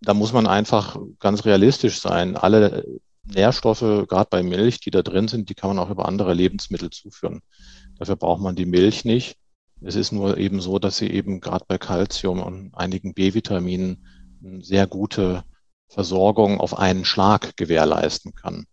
[0.00, 2.36] da muss man einfach ganz realistisch sein.
[2.36, 2.84] Alle
[3.34, 6.90] Nährstoffe, gerade bei Milch, die da drin sind, die kann man auch über andere Lebensmittel
[6.90, 7.40] zuführen.
[7.98, 9.36] Dafür braucht man die Milch nicht.
[9.82, 14.06] Es ist nur eben so, dass sie eben gerade bei Kalzium und einigen B-Vitaminen
[14.44, 15.44] eine sehr gute
[15.88, 18.66] Versorgung auf einen Schlag gewährleisten kann.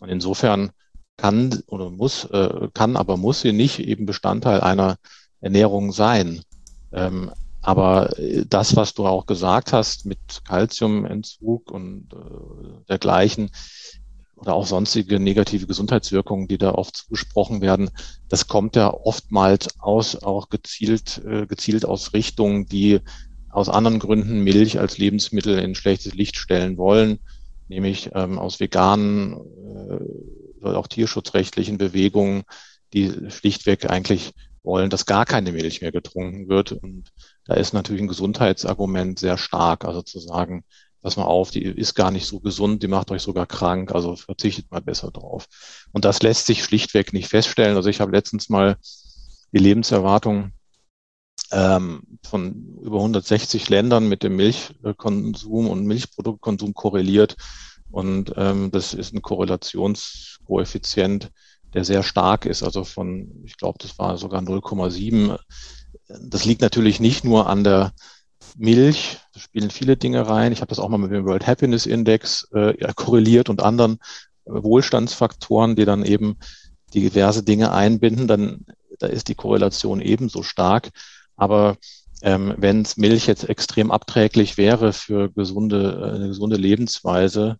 [0.00, 0.70] Und insofern
[1.16, 4.96] kann oder muss, äh, kann, aber muss sie nicht eben Bestandteil einer
[5.40, 6.42] Ernährung sein.
[6.92, 7.30] Ähm,
[7.62, 13.50] aber äh, das, was du auch gesagt hast mit Kalziumentzug und äh, dergleichen
[14.40, 17.90] oder auch sonstige negative Gesundheitswirkungen, die da oft zugesprochen werden,
[18.28, 23.00] das kommt ja oftmals aus, auch gezielt, äh, gezielt aus Richtungen, die
[23.50, 27.18] aus anderen Gründen Milch als Lebensmittel in schlechtes Licht stellen wollen,
[27.68, 32.42] nämlich ähm, aus veganen äh, oder auch tierschutzrechtlichen Bewegungen,
[32.94, 34.32] die schlichtweg eigentlich
[34.62, 36.72] wollen, dass gar keine Milch mehr getrunken wird.
[36.72, 37.12] Und
[37.44, 39.84] da ist natürlich ein Gesundheitsargument sehr stark.
[39.84, 40.64] Also zu sagen,
[41.02, 44.16] pass mal auf, die ist gar nicht so gesund, die macht euch sogar krank, also
[44.16, 45.46] verzichtet mal besser drauf.
[45.92, 47.76] Und das lässt sich schlichtweg nicht feststellen.
[47.76, 48.76] Also ich habe letztens mal
[49.52, 50.52] die Lebenserwartung
[51.52, 57.36] ähm, von über 160 Ländern mit dem Milchkonsum und Milchproduktkonsum korreliert.
[57.90, 61.30] Und ähm, das ist ein Korrelationskoeffizient,
[61.74, 65.38] der sehr stark ist, also von, ich glaube, das war sogar 0,7.
[66.08, 67.92] Das liegt natürlich nicht nur an der
[68.56, 70.52] Milch, da spielen viele Dinge rein.
[70.52, 73.98] Ich habe das auch mal mit dem World Happiness Index äh, korreliert und anderen
[74.44, 76.38] äh, Wohlstandsfaktoren, die dann eben
[76.92, 78.26] diverse Dinge einbinden.
[78.26, 78.66] Dann
[79.00, 80.90] da ist die Korrelation ebenso stark.
[81.36, 81.76] Aber
[82.22, 87.58] ähm, wenn Milch jetzt extrem abträglich wäre für gesunde, äh, eine gesunde Lebensweise,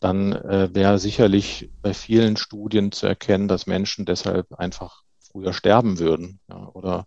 [0.00, 5.98] dann äh, wäre sicherlich bei vielen Studien zu erkennen, dass Menschen deshalb einfach früher sterben
[5.98, 7.06] würden ja, oder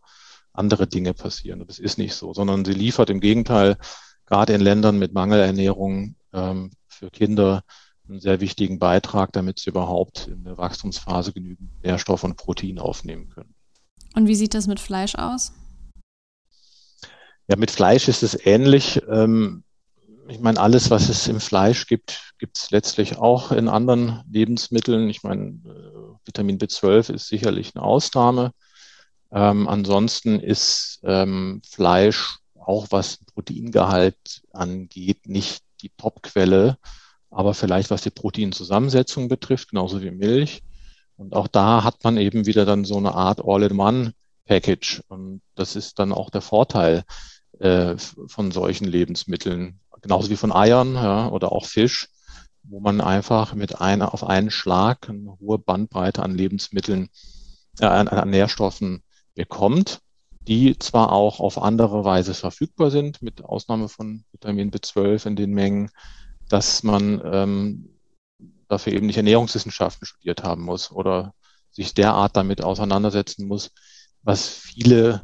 [0.54, 1.64] andere Dinge passieren.
[1.66, 3.78] Das ist nicht so, sondern sie liefert im Gegenteil
[4.26, 7.64] gerade in Ländern mit Mangelernährung ähm, für Kinder
[8.08, 13.30] einen sehr wichtigen Beitrag, damit sie überhaupt in der Wachstumsphase genügend Nährstoff und Protein aufnehmen
[13.30, 13.54] können.
[14.16, 15.54] Und wie sieht das mit Fleisch aus?
[17.48, 19.02] Ja, mit Fleisch ist es ähnlich.
[19.10, 19.64] Ähm,
[20.28, 25.10] ich meine, alles, was es im Fleisch gibt, gibt es letztlich auch in anderen Lebensmitteln.
[25.10, 28.52] Ich meine, äh, Vitamin B12 ist sicherlich eine Ausnahme.
[29.32, 36.78] Ähm, ansonsten ist ähm, Fleisch, auch was Proteingehalt angeht, nicht die Topquelle,
[37.30, 40.62] aber vielleicht was die Proteinzusammensetzung betrifft, genauso wie Milch.
[41.16, 45.04] Und auch da hat man eben wieder dann so eine Art All-in-One-Package.
[45.10, 47.04] Und das ist dann auch der Vorteil
[47.60, 47.96] äh,
[48.28, 52.10] von solchen Lebensmitteln genauso wie von Eiern ja, oder auch Fisch,
[52.64, 57.10] wo man einfach mit einer auf einen Schlag eine hohe Bandbreite an Lebensmitteln,
[57.80, 59.04] äh, an, an Nährstoffen
[59.40, 60.02] bekommt,
[60.50, 65.54] die zwar auch auf andere Weise verfügbar sind, mit Ausnahme von Vitamin B12 in den
[65.54, 65.92] Mengen,
[66.50, 67.90] dass man ähm,
[68.68, 71.34] dafür eben nicht Ernährungswissenschaften studiert haben muss oder
[71.72, 73.72] sich derart damit auseinandersetzen muss,
[74.24, 75.22] was viele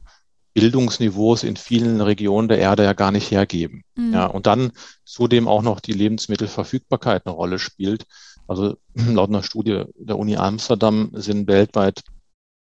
[0.54, 3.84] Bildungsniveaus in vielen Regionen der Erde ja gar nicht hergeben.
[3.96, 4.14] Mhm.
[4.14, 4.72] Ja, und dann
[5.04, 8.06] zudem auch noch die Lebensmittelverfügbarkeit eine Rolle spielt.
[8.48, 12.02] Also laut einer Studie der Uni Amsterdam sind weltweit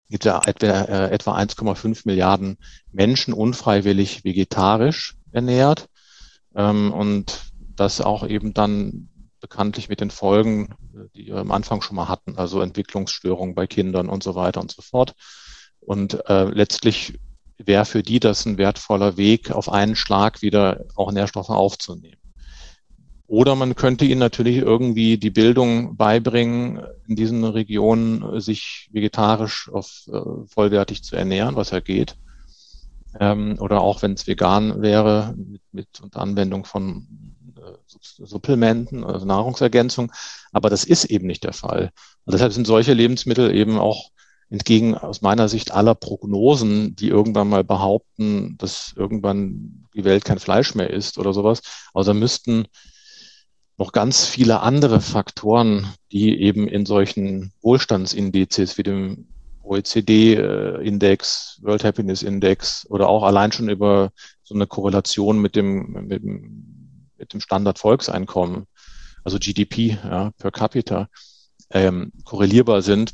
[0.09, 2.57] gibt ja etwa, äh, etwa 1,5 Milliarden
[2.91, 5.87] Menschen unfreiwillig vegetarisch ernährt.
[6.55, 7.39] Ähm, und
[7.75, 10.75] das auch eben dann bekanntlich mit den Folgen,
[11.15, 14.71] die wir am Anfang schon mal hatten, also Entwicklungsstörungen bei Kindern und so weiter und
[14.71, 15.13] so fort.
[15.79, 17.19] Und äh, letztlich
[17.57, 22.18] wäre für die das ein wertvoller Weg, auf einen Schlag wieder auch Nährstoffe aufzunehmen.
[23.29, 30.09] Oder man könnte ihnen natürlich irgendwie die Bildung beibringen, in diesen Regionen sich vegetarisch auf,
[30.11, 32.15] äh, vollwertig zu ernähren, was ja geht.
[33.19, 37.07] Ähm, oder auch wenn es vegan wäre, mit, mit unter Anwendung von
[37.55, 40.11] äh, Supplementen, also Nahrungsergänzung.
[40.51, 41.91] Aber das ist eben nicht der Fall.
[42.25, 44.09] Und deshalb sind solche Lebensmittel eben auch
[44.49, 50.39] entgegen aus meiner Sicht aller Prognosen, die irgendwann mal behaupten, dass irgendwann die Welt kein
[50.39, 51.61] Fleisch mehr ist oder sowas.
[51.93, 52.65] Also müssten
[53.79, 59.27] noch ganz viele andere Faktoren, die eben in solchen Wohlstandsindizes wie dem
[59.63, 64.11] OECD-Index, World Happiness Index oder auch allein schon über
[64.43, 68.65] so eine Korrelation mit dem, mit dem, mit dem Standardvolkseinkommen,
[69.23, 71.07] also GDP ja, per capita,
[71.69, 73.13] ähm, korrelierbar sind,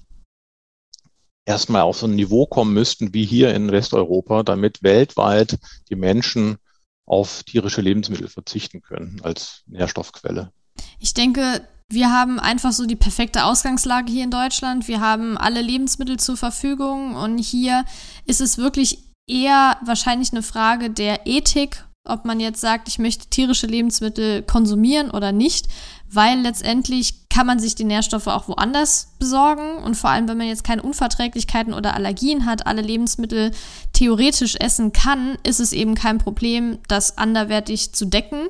[1.46, 5.60] erstmal auf so ein Niveau kommen müssten wie hier in Westeuropa, damit weltweit
[5.90, 6.58] die Menschen
[7.06, 10.52] auf tierische Lebensmittel verzichten können als Nährstoffquelle.
[11.00, 14.88] Ich denke, wir haben einfach so die perfekte Ausgangslage hier in Deutschland.
[14.88, 17.86] Wir haben alle Lebensmittel zur Verfügung und hier
[18.26, 23.30] ist es wirklich eher wahrscheinlich eine Frage der Ethik, ob man jetzt sagt, ich möchte
[23.30, 25.68] tierische Lebensmittel konsumieren oder nicht
[26.12, 30.48] weil letztendlich kann man sich die Nährstoffe auch woanders besorgen und vor allem, wenn man
[30.48, 33.52] jetzt keine Unverträglichkeiten oder Allergien hat, alle Lebensmittel
[33.94, 38.48] theoretisch essen kann, ist es eben kein Problem, das anderwertig zu decken.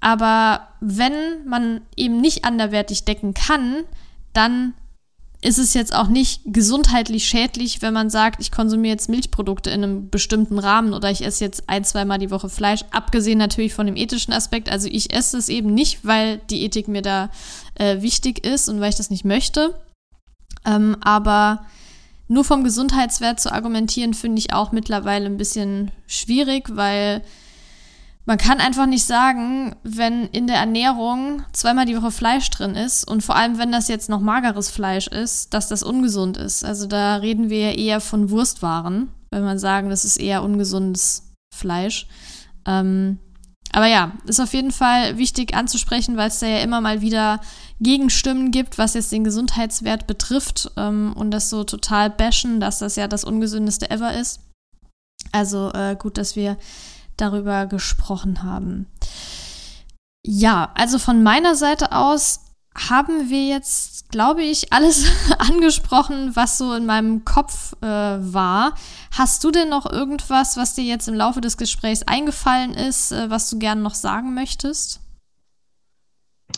[0.00, 3.84] Aber wenn man eben nicht anderwertig decken kann,
[4.32, 4.74] dann
[5.46, 9.84] ist es jetzt auch nicht gesundheitlich schädlich, wenn man sagt, ich konsumiere jetzt Milchprodukte in
[9.84, 13.86] einem bestimmten Rahmen oder ich esse jetzt ein, zweimal die Woche Fleisch, abgesehen natürlich von
[13.86, 14.68] dem ethischen Aspekt.
[14.68, 17.30] Also ich esse es eben nicht, weil die Ethik mir da
[17.76, 19.78] äh, wichtig ist und weil ich das nicht möchte.
[20.64, 21.64] Ähm, aber
[22.26, 27.22] nur vom Gesundheitswert zu argumentieren, finde ich auch mittlerweile ein bisschen schwierig, weil
[28.26, 33.08] man kann einfach nicht sagen, wenn in der Ernährung zweimal die Woche Fleisch drin ist
[33.08, 36.64] und vor allem, wenn das jetzt noch mageres Fleisch ist, dass das ungesund ist.
[36.64, 41.32] Also da reden wir ja eher von Wurstwaren, wenn man sagen, das ist eher ungesundes
[41.54, 42.08] Fleisch.
[42.66, 43.18] Ähm,
[43.72, 47.40] aber ja, ist auf jeden Fall wichtig anzusprechen, weil es da ja immer mal wieder
[47.80, 52.96] Gegenstimmen gibt, was jetzt den Gesundheitswert betrifft ähm, und das so total bashen, dass das
[52.96, 54.40] ja das ungesündeste ever ist.
[55.30, 56.56] Also äh, gut, dass wir
[57.16, 58.86] darüber gesprochen haben.
[60.24, 62.40] Ja, also von meiner Seite aus
[62.76, 65.06] haben wir jetzt, glaube ich, alles
[65.38, 68.74] angesprochen, was so in meinem Kopf äh, war.
[69.12, 73.30] Hast du denn noch irgendwas, was dir jetzt im Laufe des Gesprächs eingefallen ist, äh,
[73.30, 75.00] was du gerne noch sagen möchtest?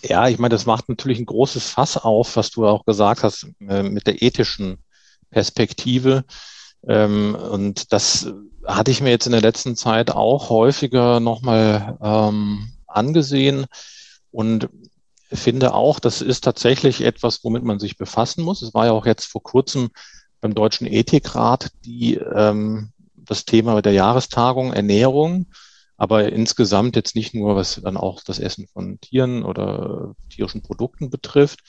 [0.02, 3.46] Ja, ich meine, das macht natürlich ein großes Fass auf, was du auch gesagt hast,
[3.68, 4.78] äh, mit der ethischen
[5.30, 6.24] Perspektive.
[6.86, 8.32] Ähm, und das
[8.68, 13.66] hatte ich mir jetzt in der letzten Zeit auch häufiger nochmal ähm, angesehen.
[14.30, 14.68] Und
[15.32, 18.62] finde auch, das ist tatsächlich etwas, womit man sich befassen muss.
[18.62, 19.88] Es war ja auch jetzt vor kurzem
[20.40, 25.46] beim Deutschen Ethikrat die, ähm, das Thema der Jahrestagung Ernährung,
[25.96, 31.10] aber insgesamt jetzt nicht nur, was dann auch das Essen von Tieren oder tierischen Produkten
[31.10, 31.60] betrifft.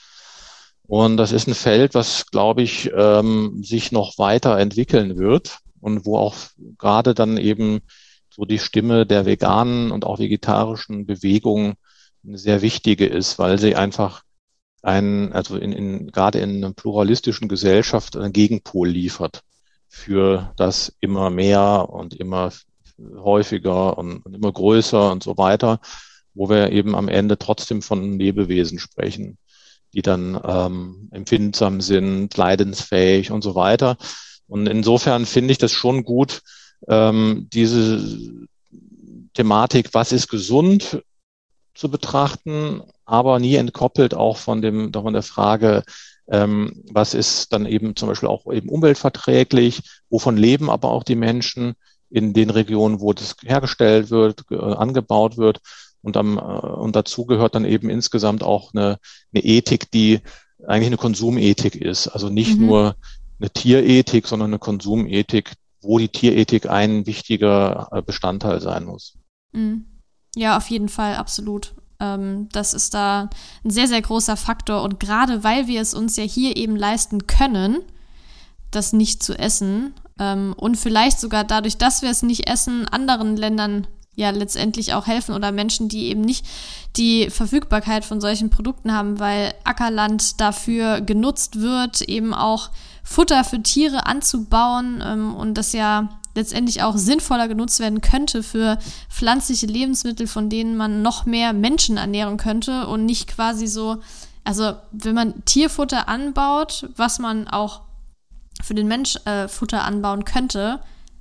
[0.86, 6.04] Und das ist ein Feld, was, glaube ich, ähm, sich noch weiter entwickeln wird und
[6.04, 6.36] wo auch
[6.78, 7.80] gerade dann eben
[8.30, 11.74] so die Stimme der veganen und auch vegetarischen Bewegung
[12.24, 14.22] eine sehr wichtige ist, weil sie einfach
[14.82, 19.42] ein, also in, in, gerade in einer pluralistischen Gesellschaft einen Gegenpol liefert
[19.88, 22.52] für das immer mehr und immer
[22.98, 25.80] häufiger und, und immer größer und so weiter,
[26.34, 29.38] wo wir eben am Ende trotzdem von Lebewesen sprechen,
[29.92, 33.96] die dann ähm, empfindsam sind, leidensfähig und so weiter.
[34.50, 36.42] Und insofern finde ich das schon gut,
[36.88, 38.48] ähm, diese
[39.32, 41.02] Thematik, was ist gesund,
[41.72, 45.84] zu betrachten, aber nie entkoppelt auch von dem, von der Frage,
[46.28, 51.14] ähm, was ist dann eben zum Beispiel auch eben umweltverträglich, wovon leben aber auch die
[51.14, 51.74] Menschen
[52.10, 55.60] in den Regionen, wo das hergestellt wird, äh, angebaut wird.
[56.02, 58.98] Und, am, äh, und dazu gehört dann eben insgesamt auch eine,
[59.32, 60.20] eine Ethik, die
[60.66, 62.08] eigentlich eine Konsumethik ist.
[62.08, 62.66] Also nicht mhm.
[62.66, 62.96] nur
[63.40, 69.16] eine Tierethik, sondern eine Konsumethik, wo die Tierethik ein wichtiger äh, Bestandteil sein muss.
[69.52, 69.86] Mhm.
[70.36, 71.74] Ja, auf jeden Fall, absolut.
[71.98, 73.30] Ähm, das ist da
[73.64, 74.82] ein sehr, sehr großer Faktor.
[74.82, 77.78] Und gerade weil wir es uns ja hier eben leisten können,
[78.70, 83.36] das nicht zu essen ähm, und vielleicht sogar dadurch, dass wir es nicht essen, anderen
[83.36, 86.44] Ländern ja letztendlich auch helfen oder Menschen, die eben nicht
[86.96, 92.70] die Verfügbarkeit von solchen Produkten haben, weil Ackerland dafür genutzt wird, eben auch
[93.10, 98.78] Futter für Tiere anzubauen ähm, und das ja letztendlich auch sinnvoller genutzt werden könnte für
[99.08, 103.96] pflanzliche Lebensmittel, von denen man noch mehr Menschen ernähren könnte und nicht quasi so,
[104.44, 107.80] also wenn man Tierfutter anbaut, was man auch
[108.62, 110.78] für den Mensch äh, Futter anbauen könnte,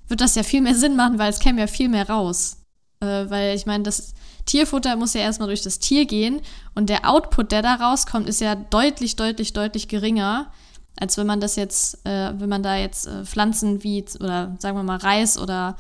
[0.08, 2.58] wird das ja viel mehr Sinn machen, weil es käme ja viel mehr raus.
[3.00, 4.14] Äh, weil ich meine, das
[4.46, 6.42] Tierfutter muss ja erstmal durch das Tier gehen
[6.76, 10.52] und der Output, der da rauskommt, ist ja deutlich, deutlich, deutlich geringer
[11.00, 14.78] als wenn man das jetzt, äh, wenn man da jetzt äh, Pflanzen wie, oder sagen
[14.78, 15.78] wir mal Reis oder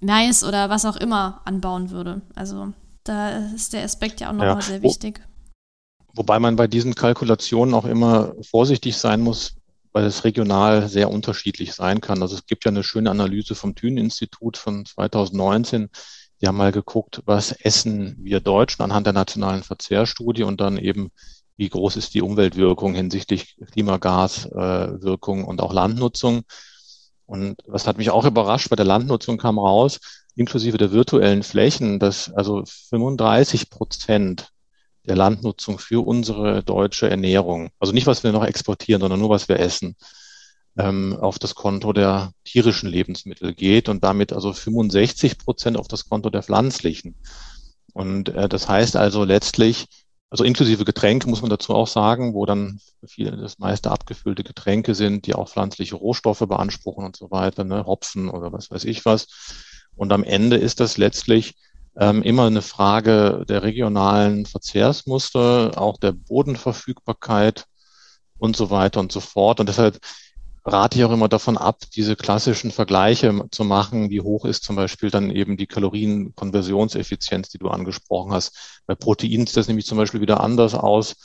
[0.00, 2.20] Mais oder was auch immer anbauen würde.
[2.34, 2.72] Also
[3.04, 4.62] da ist der Aspekt ja auch nochmal ja.
[4.62, 5.20] sehr wichtig.
[6.14, 9.56] Wobei man bei diesen Kalkulationen auch immer vorsichtig sein muss,
[9.92, 12.22] weil es regional sehr unterschiedlich sein kann.
[12.22, 15.88] Also es gibt ja eine schöne Analyse vom Thünen-Institut von 2019.
[16.40, 19.62] Die haben mal geguckt, was essen wir Deutschen anhand der nationalen
[20.42, 21.10] und dann eben
[21.60, 26.40] wie groß ist die Umweltwirkung hinsichtlich Klimagaswirkung äh, und auch Landnutzung.
[27.26, 30.00] Und was hat mich auch überrascht, bei der Landnutzung kam raus,
[30.34, 34.48] inklusive der virtuellen Flächen, dass also 35 Prozent
[35.04, 39.50] der Landnutzung für unsere deutsche Ernährung, also nicht was wir noch exportieren, sondern nur was
[39.50, 39.96] wir essen,
[40.78, 46.08] ähm, auf das Konto der tierischen Lebensmittel geht und damit also 65 Prozent auf das
[46.08, 47.16] Konto der pflanzlichen.
[47.92, 49.88] Und äh, das heißt also letztlich,
[50.30, 54.94] also inklusive Getränke muss man dazu auch sagen, wo dann viele das meiste abgefüllte Getränke
[54.94, 59.04] sind, die auch pflanzliche Rohstoffe beanspruchen und so weiter, ne, Hopfen oder was weiß ich
[59.04, 59.26] was.
[59.96, 61.56] Und am Ende ist das letztlich
[61.98, 67.66] ähm, immer eine Frage der regionalen Verzehrsmuster, auch der Bodenverfügbarkeit
[68.38, 69.58] und so weiter und so fort.
[69.58, 69.98] Und deshalb
[70.64, 74.76] rate ich auch immer davon ab, diese klassischen Vergleiche zu machen, wie hoch ist zum
[74.76, 78.82] Beispiel dann eben die Kalorienkonversionseffizienz, die du angesprochen hast.
[78.86, 81.16] Bei Protein sieht das nämlich zum Beispiel wieder anders aus.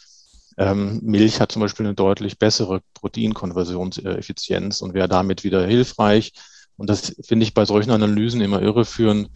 [0.58, 6.32] Ähm, Milch hat zum Beispiel eine deutlich bessere Proteinkonversionseffizienz und wäre damit wieder hilfreich.
[6.78, 9.30] Und das finde ich bei solchen Analysen immer irreführend,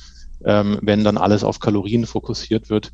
[0.45, 2.91] ähm, wenn dann alles auf Kalorien fokussiert wird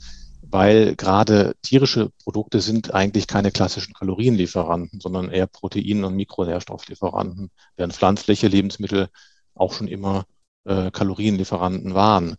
[0.51, 7.93] weil gerade tierische Produkte sind eigentlich keine klassischen Kalorienlieferanten, sondern eher Protein- und Mikronährstofflieferanten, während
[7.93, 9.09] pflanzliche Lebensmittel
[9.53, 10.25] auch schon immer
[10.65, 12.37] äh, Kalorienlieferanten waren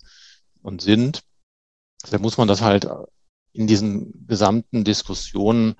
[0.62, 1.22] und sind.
[2.10, 2.88] Da muss man das halt
[3.52, 5.74] in diesen gesamten Diskussionen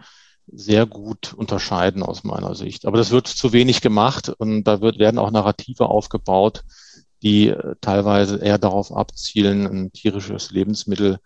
[0.46, 2.86] sehr gut unterscheiden aus meiner Sicht.
[2.86, 6.64] Aber das wird zu wenig gemacht und da wird, werden auch Narrative aufgebaut,
[7.22, 11.18] die äh, teilweise eher darauf abzielen, ein tierisches Lebensmittel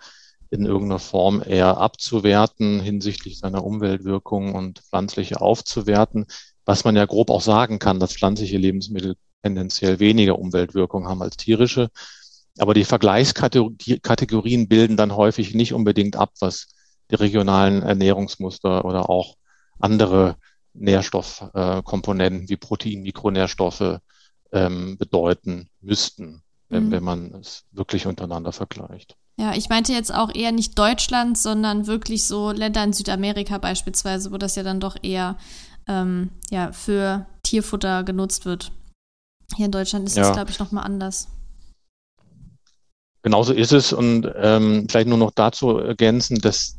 [0.51, 6.27] in irgendeiner Form eher abzuwerten hinsichtlich seiner Umweltwirkung und pflanzliche aufzuwerten,
[6.65, 11.37] was man ja grob auch sagen kann, dass pflanzliche Lebensmittel tendenziell weniger Umweltwirkung haben als
[11.37, 11.89] tierische.
[12.59, 16.69] Aber die Vergleichskategorien bilden dann häufig nicht unbedingt ab, was
[17.11, 19.37] die regionalen Ernährungsmuster oder auch
[19.79, 20.37] andere
[20.75, 23.99] Nährstoffkomponenten wie Protein, Mikronährstoffe
[24.53, 26.91] ähm, bedeuten müssten, mhm.
[26.91, 29.17] wenn man es wirklich untereinander vergleicht.
[29.41, 34.33] Ja, ich meinte jetzt auch eher nicht Deutschland, sondern wirklich so Länder in Südamerika beispielsweise,
[34.33, 35.39] wo das ja dann doch eher
[35.89, 38.71] ähm, ja, für Tierfutter genutzt wird.
[39.57, 40.25] Hier in Deutschland ist ja.
[40.25, 41.29] das, glaube ich, nochmal anders.
[43.23, 46.77] Genauso ist es und ähm, vielleicht nur noch dazu ergänzen, das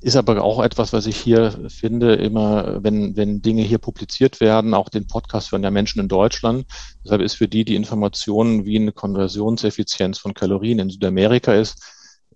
[0.00, 4.72] ist aber auch etwas, was ich hier finde, immer, wenn, wenn Dinge hier publiziert werden,
[4.74, 6.66] auch den Podcast hören ja Menschen in Deutschland.
[7.02, 11.82] Deshalb ist für die die Information, wie eine Konversionseffizienz von Kalorien in Südamerika ist,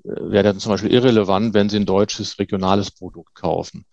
[0.05, 3.85] wäre dann zum Beispiel irrelevant, wenn sie ein deutsches regionales Produkt kaufen.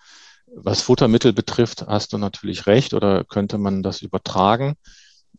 [0.47, 4.75] Was Futtermittel betrifft, hast du natürlich recht oder könnte man das übertragen.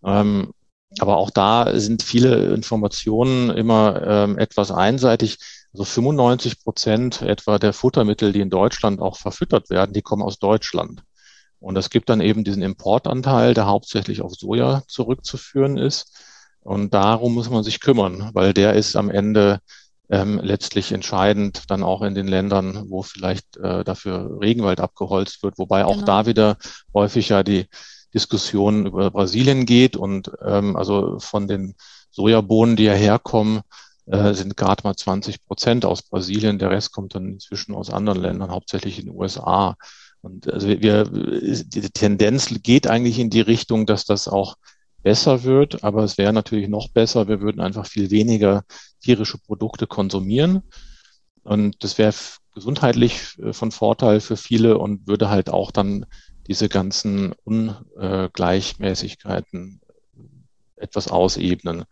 [0.04, 0.52] Ähm,
[0.98, 5.38] aber auch da sind viele Informationen immer ähm, etwas einseitig.
[5.72, 10.38] Also 95 Prozent etwa der Futtermittel, die in Deutschland auch verfüttert werden, die kommen aus
[10.38, 11.02] Deutschland.
[11.58, 16.14] Und es gibt dann eben diesen Importanteil, der hauptsächlich auf Soja zurückzuführen ist.
[16.60, 19.60] Und darum muss man sich kümmern, weil der ist am Ende
[20.08, 25.58] ähm, letztlich entscheidend dann auch in den Ländern, wo vielleicht äh, dafür Regenwald abgeholzt wird,
[25.58, 26.06] wobei auch genau.
[26.06, 26.56] da wieder
[26.94, 27.66] häufig ja die
[28.14, 31.74] Diskussion über Brasilien geht und ähm, also von den
[32.10, 33.60] Sojabohnen, die ja herkommen,
[34.06, 36.58] äh, sind gerade mal 20 Prozent aus Brasilien.
[36.58, 39.76] Der Rest kommt dann inzwischen aus anderen Ländern, hauptsächlich in den USA.
[40.22, 44.56] Und also wir, die Tendenz geht eigentlich in die Richtung, dass das auch
[45.02, 48.64] besser wird, aber es wäre natürlich noch besser, wir würden einfach viel weniger
[49.00, 50.62] tierische Produkte konsumieren.
[51.42, 52.14] Und das wäre
[52.54, 56.06] gesundheitlich äh, von Vorteil für viele und würde halt auch dann
[56.48, 59.80] diese ganzen Ungleichmäßigkeiten
[60.76, 61.84] etwas ausebnen.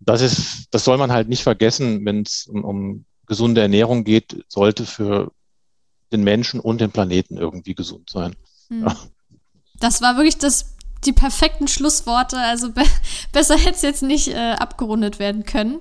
[0.00, 4.44] Das ist, das soll man halt nicht vergessen, wenn es um, um gesunde Ernährung geht,
[4.48, 5.32] sollte für
[6.12, 8.36] den Menschen und den Planeten irgendwie gesund sein.
[8.68, 8.84] Hm.
[8.84, 8.96] Ja.
[9.80, 12.38] Das war wirklich das die perfekten Schlussworte.
[12.38, 12.82] Also be
[13.32, 15.78] besser hätte es jetzt nicht äh, abgerundet werden können.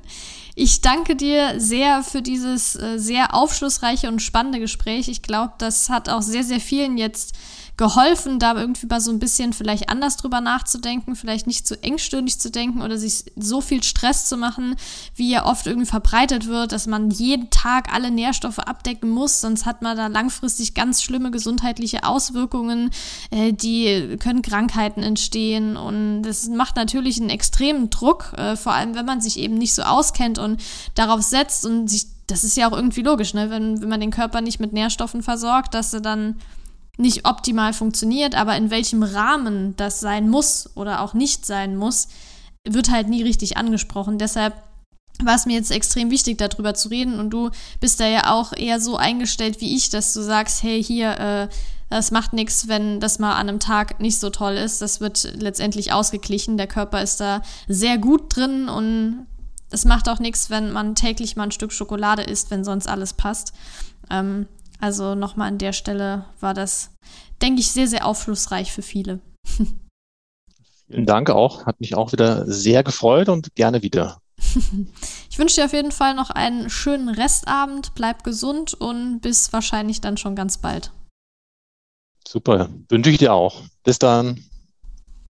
[0.55, 5.07] Ich danke dir sehr für dieses äh, sehr aufschlussreiche und spannende Gespräch.
[5.07, 7.35] Ich glaube, das hat auch sehr, sehr vielen jetzt
[7.77, 12.39] geholfen, da irgendwie mal so ein bisschen vielleicht anders drüber nachzudenken, vielleicht nicht zu engstirnig
[12.39, 14.75] zu denken oder sich so viel Stress zu machen,
[15.15, 19.65] wie ja oft irgendwie verbreitet wird, dass man jeden Tag alle Nährstoffe abdecken muss, sonst
[19.65, 22.91] hat man da langfristig ganz schlimme gesundheitliche Auswirkungen,
[23.31, 28.95] äh, die können Krankheiten entstehen und das macht natürlich einen extremen Druck, äh, vor allem
[28.95, 30.61] wenn man sich eben nicht so auskennt und
[30.95, 33.49] darauf setzt und sich das ist ja auch irgendwie logisch, ne?
[33.49, 36.35] wenn, wenn man den Körper nicht mit Nährstoffen versorgt, dass er dann
[36.97, 42.07] nicht optimal funktioniert, aber in welchem Rahmen das sein muss oder auch nicht sein muss,
[42.67, 44.17] wird halt nie richtig angesprochen.
[44.17, 44.53] Deshalb
[45.23, 47.19] war es mir jetzt extrem wichtig, darüber zu reden.
[47.19, 50.83] Und du bist da ja auch eher so eingestellt wie ich, dass du sagst, hey,
[50.83, 51.47] hier, äh,
[51.89, 54.81] das macht nichts, wenn das mal an einem Tag nicht so toll ist.
[54.81, 56.57] Das wird letztendlich ausgeglichen.
[56.57, 59.27] Der Körper ist da sehr gut drin und
[59.71, 63.13] es macht auch nichts, wenn man täglich mal ein Stück Schokolade isst, wenn sonst alles
[63.13, 63.53] passt.
[64.09, 64.47] Ähm,
[64.81, 66.91] also nochmal an der Stelle war das,
[67.41, 69.19] denke ich, sehr, sehr aufschlussreich für viele.
[70.87, 71.65] Vielen Dank auch.
[71.65, 74.21] Hat mich auch wieder sehr gefreut und gerne wieder.
[75.31, 80.01] Ich wünsche dir auf jeden Fall noch einen schönen Restabend, bleib gesund und bis wahrscheinlich
[80.01, 80.91] dann schon ganz bald.
[82.27, 83.61] Super, wünsche ich dir auch.
[83.83, 84.43] Bis dann.